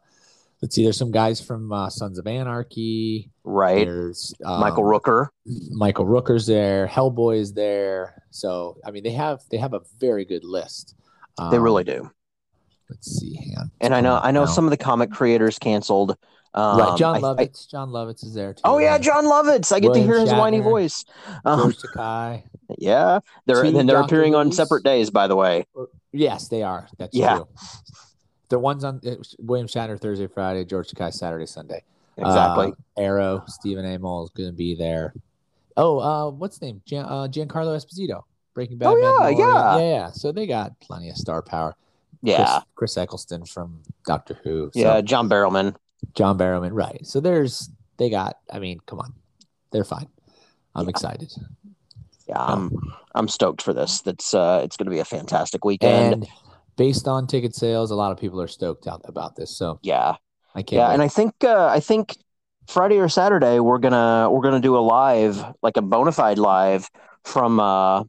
let's 0.62 0.76
see, 0.76 0.84
there's 0.84 0.98
some 0.98 1.12
guys 1.12 1.40
from 1.42 1.72
uh, 1.72 1.90
Sons 1.90 2.18
of 2.18 2.28
Anarchy. 2.28 3.30
Right, 3.44 3.86
There's 3.86 4.34
um, 4.46 4.60
Michael 4.60 4.84
Rooker. 4.84 5.28
Michael 5.72 6.06
Rooker's 6.06 6.46
there. 6.46 6.88
Hellboy 6.88 7.40
is 7.40 7.54
there. 7.54 8.22
So 8.32 8.78
I 8.86 8.92
mean, 8.92 9.04
they 9.04 9.12
have 9.12 9.42
they 9.52 9.58
have 9.58 9.74
a 9.74 9.82
very 10.00 10.26
good 10.26 10.44
list. 10.44 10.96
They 11.38 11.58
Um, 11.58 11.64
really 11.64 11.84
do. 11.84 12.12
Let's 12.90 13.08
see, 13.12 13.36
hang 13.36 13.56
on. 13.60 13.72
And 13.82 13.94
I 13.94 14.02
know, 14.02 14.18
I 14.22 14.32
know 14.32 14.46
Now- 14.46 14.52
some 14.52 14.64
of 14.66 14.72
the 14.72 14.78
comic 14.78 15.12
creators 15.12 15.60
canceled. 15.60 16.18
Um, 16.54 16.80
right, 16.80 16.98
Jon 16.98 17.16
I- 17.16 17.18
I- 17.20 17.22
Lovitz. 17.22 17.70
Jon 17.70 17.90
Lovitz 17.90 18.24
is 18.26 18.34
there 18.34 18.54
too. 18.54 18.62
oh 18.64 18.80
yeah. 18.80 18.98
Jon 18.98 19.26
Lovitz. 19.26 19.72
I 19.72 19.80
get 19.80 19.90
William 19.92 20.08
to 20.08 20.14
hear 20.14 20.22
his 20.22 20.32
whiny 20.34 20.60
voice. 20.60 21.06
Um, 21.46 21.72
Takei. 21.74 22.44
yeah, 22.80 23.20
they're 23.46 23.64
and 23.64 23.88
they're 23.88 24.00
appearing 24.02 24.34
on 24.36 24.52
separate 24.52 24.84
days, 24.84 25.10
by 25.12 25.28
the 25.28 25.36
way. 25.36 25.66
Yes, 26.14 26.48
they 26.48 26.64
are. 26.64 26.88
That's 26.98 27.16
Yeah. 27.16 27.36
true. 27.36 27.48
The 28.50 28.60
ones 28.60 28.84
on 28.84 29.02
William 29.40 29.68
Shatner 29.68 30.00
Thursday, 30.00 30.28
Friday, 30.28 30.64
George 30.66 30.88
Takei 30.90 31.14
Saturday, 31.14 31.46
Sunday. 31.46 31.84
Exactly. 32.18 32.68
Uh, 32.68 32.72
Arrow, 33.02 33.44
Stephen 33.48 33.86
Amell 33.86 34.24
is 34.24 34.30
going 34.32 34.50
to 34.50 34.56
be 34.56 34.74
there. 34.76 35.14
Oh, 35.76 36.00
uh, 36.00 36.30
what's 36.32 36.56
his 36.56 36.62
name? 36.64 36.82
Gian, 36.86 37.06
uh, 37.06 37.28
Giancarlo 37.28 37.76
Esposito, 37.78 38.24
Breaking 38.54 38.78
Bad. 38.78 38.88
Oh, 38.88 38.98
yeah, 38.98 39.30
yeah. 39.30 39.78
yeah, 39.78 39.90
yeah. 39.90 40.12
So 40.12 40.32
they 40.32 40.48
got 40.48 40.80
plenty 40.80 41.10
of 41.10 41.18
star 41.18 41.42
power. 41.42 41.76
yeah, 42.24 42.62
Chris, 42.76 42.96
Chris 42.96 42.98
Eccleston 42.98 43.46
from 43.46 43.82
Doctor 44.06 44.40
Who. 44.44 44.72
So 44.74 44.80
yeah. 44.80 45.02
John 45.02 45.30
Barrowman. 45.30 45.76
John 46.16 46.38
Barrowman, 46.38 46.72
right? 46.74 47.06
So 47.06 47.20
there's 47.20 47.70
they 47.98 48.10
got. 48.10 48.38
I 48.52 48.60
mean, 48.60 48.80
come 48.88 49.00
on, 49.00 49.14
they're 49.72 49.84
fine. 49.84 50.08
I'm 50.74 50.86
Yeah. 50.86 50.90
excited. 50.90 51.32
Yeah, 52.28 52.40
I'm 52.42 52.72
I'm 53.14 53.28
stoked 53.28 53.62
for 53.62 53.74
this. 53.74 54.02
That's 54.02 54.34
uh, 54.34 54.62
it's 54.64 54.78
going 54.78 54.86
to 54.86 54.92
be 54.92 55.00
a 55.00 55.06
fantastic 55.06 55.64
weekend. 55.64 56.14
And 56.14 56.28
based 56.78 57.08
on 57.08 57.28
ticket 57.28 57.54
sales, 57.56 57.92
a 57.92 57.96
lot 57.96 58.12
of 58.14 58.18
people 58.20 58.40
are 58.42 58.48
stoked 58.48 58.88
out 58.88 59.02
about 59.06 59.36
this. 59.36 59.56
So 59.58 59.80
yeah, 59.84 60.16
I 60.56 60.62
can't. 60.62 60.80
yeah, 60.80 60.88
wait. 60.88 60.94
and 60.94 61.02
I 61.04 61.08
think 61.10 61.34
uh, 61.44 61.68
I 61.68 61.80
think 61.82 62.16
Friday 62.68 62.98
or 62.98 63.10
Saturday 63.10 63.60
we're 63.60 63.80
gonna 63.80 64.30
we're 64.32 64.42
gonna 64.42 64.60
do 64.62 64.78
a 64.78 64.80
live, 64.80 65.44
like 65.62 65.78
a 65.78 65.82
bona 65.82 66.12
fide 66.12 66.38
live 66.40 66.90
from 67.24 67.60
uh, 67.60 68.04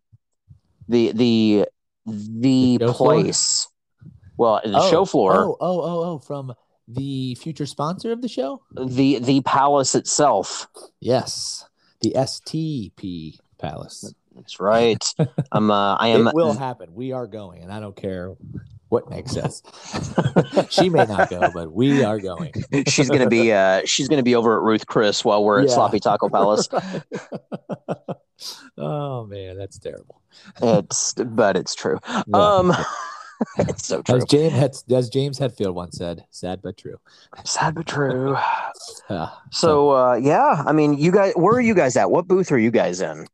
the 0.89 1.13
the 1.13 1.67
the 2.07 2.79
The 2.79 2.87
show 2.87 2.93
floor? 2.93 3.13
place. 3.15 3.69
Well, 4.37 4.61
the 4.65 4.79
Oh, 4.79 4.91
show 4.91 5.05
floor, 5.05 5.35
Oh, 5.35 5.57
oh, 5.61 5.81
oh, 5.83 6.03
oh, 6.15 6.19
from 6.19 6.55
the 6.87 7.35
future 7.35 7.67
sponsor 7.67 8.13
of 8.13 8.23
the 8.23 8.29
show. 8.29 8.63
the 8.73 9.19
the 9.19 9.41
palace 9.43 9.95
itself. 9.95 10.69
Yes, 11.01 11.67
the 12.01 12.13
STP 12.17 13.39
Palace. 13.59 14.15
That's 14.39 14.61
right. 14.61 15.05
I'm 15.53 15.71
uh, 15.71 15.97
I 15.97 16.09
am 16.17 16.29
It 16.29 16.35
will 16.35 16.55
happen. 16.55 16.95
We 16.95 17.13
are 17.13 17.27
going, 17.27 17.63
and 17.63 17.73
I 17.73 17.81
don't 17.81 17.97
care 17.97 18.35
what 18.89 19.11
Meg 19.11 19.29
says. 19.29 19.63
she 20.71 20.89
may 20.89 21.05
not 21.05 21.29
go, 21.29 21.51
but 21.53 21.73
we 21.73 22.03
are 22.05 22.19
going. 22.19 22.53
she's 22.89 23.11
gonna 23.11 23.29
be 23.29 23.53
uh 23.53 23.83
she's 23.85 24.09
gonna 24.09 24.23
be 24.23 24.35
over 24.35 24.57
at 24.57 24.63
Ruth 24.63 24.87
Chris 24.87 25.25
while 25.25 25.45
we're 25.45 25.61
at 25.61 25.69
Yeah. 25.69 25.75
Sloppy 25.75 26.01
Taco 26.01 26.29
Palace. 26.31 26.69
oh 28.79 29.27
man, 29.27 29.59
that's 29.59 29.79
terrible. 29.79 30.23
It's 30.63 31.13
but 31.15 31.57
it's 31.57 31.75
true. 31.75 31.99
Yeah. 32.07 32.23
Um 32.37 32.73
it's 33.59 33.87
so 33.87 34.03
true. 34.03 34.17
as 34.17 34.25
James 34.25 34.85
as 34.91 35.09
James 35.11 35.39
Hetfield 35.39 35.75
once 35.75 35.97
said, 35.99 36.25
"Sad 36.31 36.61
but 36.63 36.77
true." 36.77 36.97
Sad 37.45 37.75
but 37.75 37.87
true. 37.87 38.37
Uh, 39.11 39.31
So 39.51 39.91
uh 39.91 40.15
yeah, 40.15 40.63
I 40.67 40.73
mean 40.73 40.95
you 40.99 41.11
guys 41.13 41.33
where 41.35 41.55
are 41.55 41.61
you 41.61 41.75
guys 41.75 41.97
at? 41.97 42.11
What 42.11 42.27
booth 42.29 42.53
are 42.53 42.59
you 42.59 42.71
guys 42.71 43.01
in? 43.01 43.27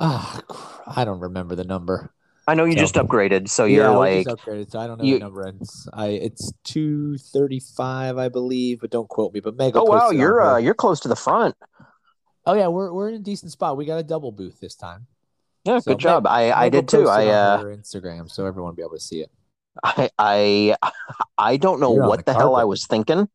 Ah, 0.00 0.40
cr- 0.48 0.82
I 1.00 1.04
don't 1.04 1.20
remember 1.20 1.54
the 1.54 1.64
number. 1.64 2.12
I 2.46 2.54
know 2.54 2.64
you 2.64 2.72
So- 2.72 2.78
just 2.78 2.94
upgraded, 2.94 3.48
so 3.48 3.64
you're 3.66 3.84
yeah, 3.84 3.90
like 3.90 4.26
upgraded, 4.26 4.70
so 4.70 4.78
I 4.80 4.86
don't 4.86 4.98
know 4.98 5.04
you- 5.04 5.14
the 5.18 5.24
number. 5.24 5.46
It's 5.48 5.86
I 5.92 6.06
it's 6.08 6.52
two 6.64 7.18
thirty 7.18 7.60
five, 7.60 8.16
I 8.16 8.28
believe, 8.30 8.80
but 8.80 8.90
don't 8.90 9.08
quote 9.08 9.34
me. 9.34 9.40
But 9.40 9.56
Meg, 9.56 9.76
Oh 9.76 9.84
wow, 9.84 10.00
post 10.00 10.12
it 10.12 10.16
on 10.16 10.20
you're 10.20 10.40
uh 10.42 10.56
you're 10.58 10.74
close 10.74 11.00
to 11.00 11.08
the 11.08 11.16
front. 11.16 11.54
Oh 12.46 12.54
yeah, 12.54 12.68
we're 12.68 12.90
we're 12.92 13.10
in 13.10 13.16
a 13.16 13.18
decent 13.18 13.52
spot. 13.52 13.76
We 13.76 13.84
got 13.84 13.98
a 13.98 14.02
double 14.02 14.32
booth 14.32 14.60
this 14.60 14.74
time. 14.74 15.06
Yeah, 15.64 15.80
So 15.80 15.90
good 15.92 15.98
job. 15.98 16.24
Meg- 16.24 16.32
I 16.32 16.50
I 16.52 16.64
Meg 16.64 16.74
will 16.74 16.80
did 16.80 16.88
too. 16.88 17.08
I 17.08 17.26
uh 17.26 17.62
Instagram, 17.64 18.30
so 18.30 18.46
everyone 18.46 18.70
will 18.70 18.76
be 18.76 18.82
able 18.82 18.92
to 18.96 19.00
see 19.00 19.20
it. 19.20 19.30
I 19.84 20.08
I 20.18 20.76
I 21.36 21.56
don't 21.58 21.80
know 21.80 21.94
You're 21.94 22.08
what 22.08 22.24
the 22.24 22.32
the 22.32 22.38
hell 22.38 22.56
I 22.56 22.64
was 22.64 22.86
thinking. 22.86 23.28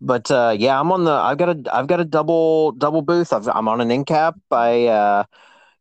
But 0.00 0.30
uh 0.30 0.54
yeah, 0.56 0.78
I'm 0.78 0.92
on 0.92 1.04
the 1.04 1.10
I've 1.10 1.38
got 1.38 1.48
a 1.48 1.74
I've 1.74 1.88
got 1.88 1.98
a 1.98 2.04
double 2.04 2.70
double 2.70 3.02
booth. 3.02 3.32
I've, 3.32 3.48
I'm 3.48 3.66
on 3.66 3.80
an 3.80 3.90
end 3.90 4.06
cap. 4.06 4.36
I 4.52 4.86
uh 4.86 5.24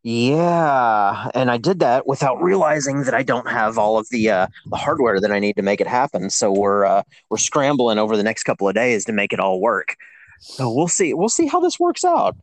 yeah, 0.04 1.30
and 1.34 1.52
I 1.52 1.58
did 1.58 1.80
that 1.80 2.08
without 2.08 2.42
realizing 2.42 3.04
that 3.04 3.14
I 3.14 3.24
don't 3.24 3.50
have 3.50 3.78
all 3.78 3.98
of 3.98 4.08
the 4.10 4.30
uh 4.30 4.48
the 4.68 4.78
hardware 4.78 5.20
that 5.20 5.32
I 5.32 5.40
need 5.40 5.56
to 5.58 5.62
make 5.62 5.82
it 5.82 5.88
happen. 5.88 6.30
So 6.30 6.52
we're 6.52 6.86
uh 6.86 7.04
we're 7.30 7.38
scrambling 7.38 7.98
over 7.98 8.16
the 8.16 8.24
next 8.24 8.44
couple 8.44 8.68
of 8.68 8.76
days 8.76 9.06
to 9.06 9.12
make 9.12 9.34
it 9.34 9.40
all 9.40 9.60
work. 9.60 9.96
So 10.40 10.72
we'll 10.72 10.88
see. 10.88 11.14
We'll 11.14 11.30
see 11.30 11.48
how 11.48 11.60
this 11.60 11.80
works 11.80 12.06
out. 12.06 12.36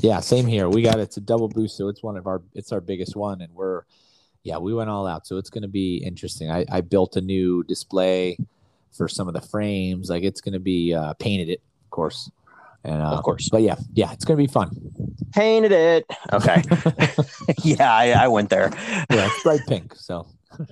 Yeah, 0.00 0.20
same 0.20 0.46
here. 0.46 0.68
We 0.68 0.82
got 0.82 1.00
it's 1.00 1.16
a 1.16 1.20
double 1.20 1.48
boost, 1.48 1.76
so 1.76 1.88
it's 1.88 2.02
one 2.02 2.16
of 2.16 2.26
our 2.26 2.42
it's 2.54 2.72
our 2.72 2.80
biggest 2.80 3.16
one, 3.16 3.40
and 3.40 3.52
we're 3.54 3.82
yeah 4.44 4.58
we 4.58 4.74
went 4.74 4.90
all 4.90 5.06
out, 5.06 5.26
so 5.26 5.38
it's 5.38 5.50
going 5.50 5.62
to 5.62 5.68
be 5.68 5.96
interesting. 5.96 6.50
I, 6.50 6.64
I 6.70 6.82
built 6.82 7.16
a 7.16 7.20
new 7.20 7.64
display 7.64 8.38
for 8.92 9.08
some 9.08 9.28
of 9.28 9.34
the 9.34 9.40
frames, 9.40 10.10
like 10.10 10.22
it's 10.24 10.40
going 10.40 10.52
to 10.52 10.60
be 10.60 10.94
uh, 10.94 11.14
painted 11.14 11.48
it, 11.48 11.62
of 11.84 11.90
course, 11.90 12.30
and 12.84 13.02
uh, 13.02 13.06
Of 13.16 13.22
course. 13.22 13.48
But 13.50 13.62
yeah, 13.62 13.76
yeah, 13.94 14.12
it's 14.12 14.24
going 14.24 14.38
to 14.38 14.42
be 14.42 14.50
fun. 14.52 14.70
Painted 15.34 15.72
it. 15.72 16.06
Okay. 16.32 16.62
yeah, 17.62 17.92
I, 17.92 18.10
I 18.12 18.28
went 18.28 18.50
there. 18.50 18.70
Yeah, 19.10 19.26
it's 19.26 19.42
bright 19.42 19.60
pink. 19.66 19.94
So 19.96 20.26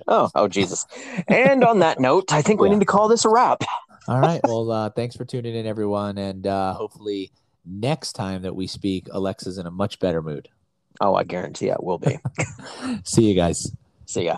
Oh, 0.07 0.29
oh 0.35 0.47
Jesus. 0.47 0.85
And 1.27 1.63
on 1.63 1.79
that 1.79 1.99
note, 1.99 2.31
I 2.33 2.41
think 2.41 2.59
we 2.59 2.67
Yeah. 2.67 2.73
need 2.75 2.79
to 2.81 2.85
call 2.85 3.07
this 3.07 3.25
a 3.25 3.29
wrap. 3.29 3.63
all 4.07 4.19
right, 4.19 4.41
well, 4.47 4.69
uh, 4.71 4.89
thanks 4.89 5.15
for 5.15 5.25
tuning 5.25 5.55
in, 5.55 5.65
everyone, 5.65 6.17
and 6.17 6.45
uh, 6.47 6.73
hopefully 6.73 7.31
next 7.65 8.13
time 8.13 8.41
that 8.43 8.55
we 8.55 8.67
speak, 8.67 9.07
Alexa's 9.11 9.57
in 9.57 9.65
a 9.65 9.71
much 9.71 9.99
better 9.99 10.21
mood. 10.21 10.49
Oh, 10.99 11.13
I 11.15 11.23
guarantee 11.23 11.69
it 11.69 11.83
will 11.83 11.99
be. 11.99 12.17
See 13.03 13.29
you 13.29 13.35
guys. 13.35 13.71
See 14.05 14.25
ya. 14.25 14.37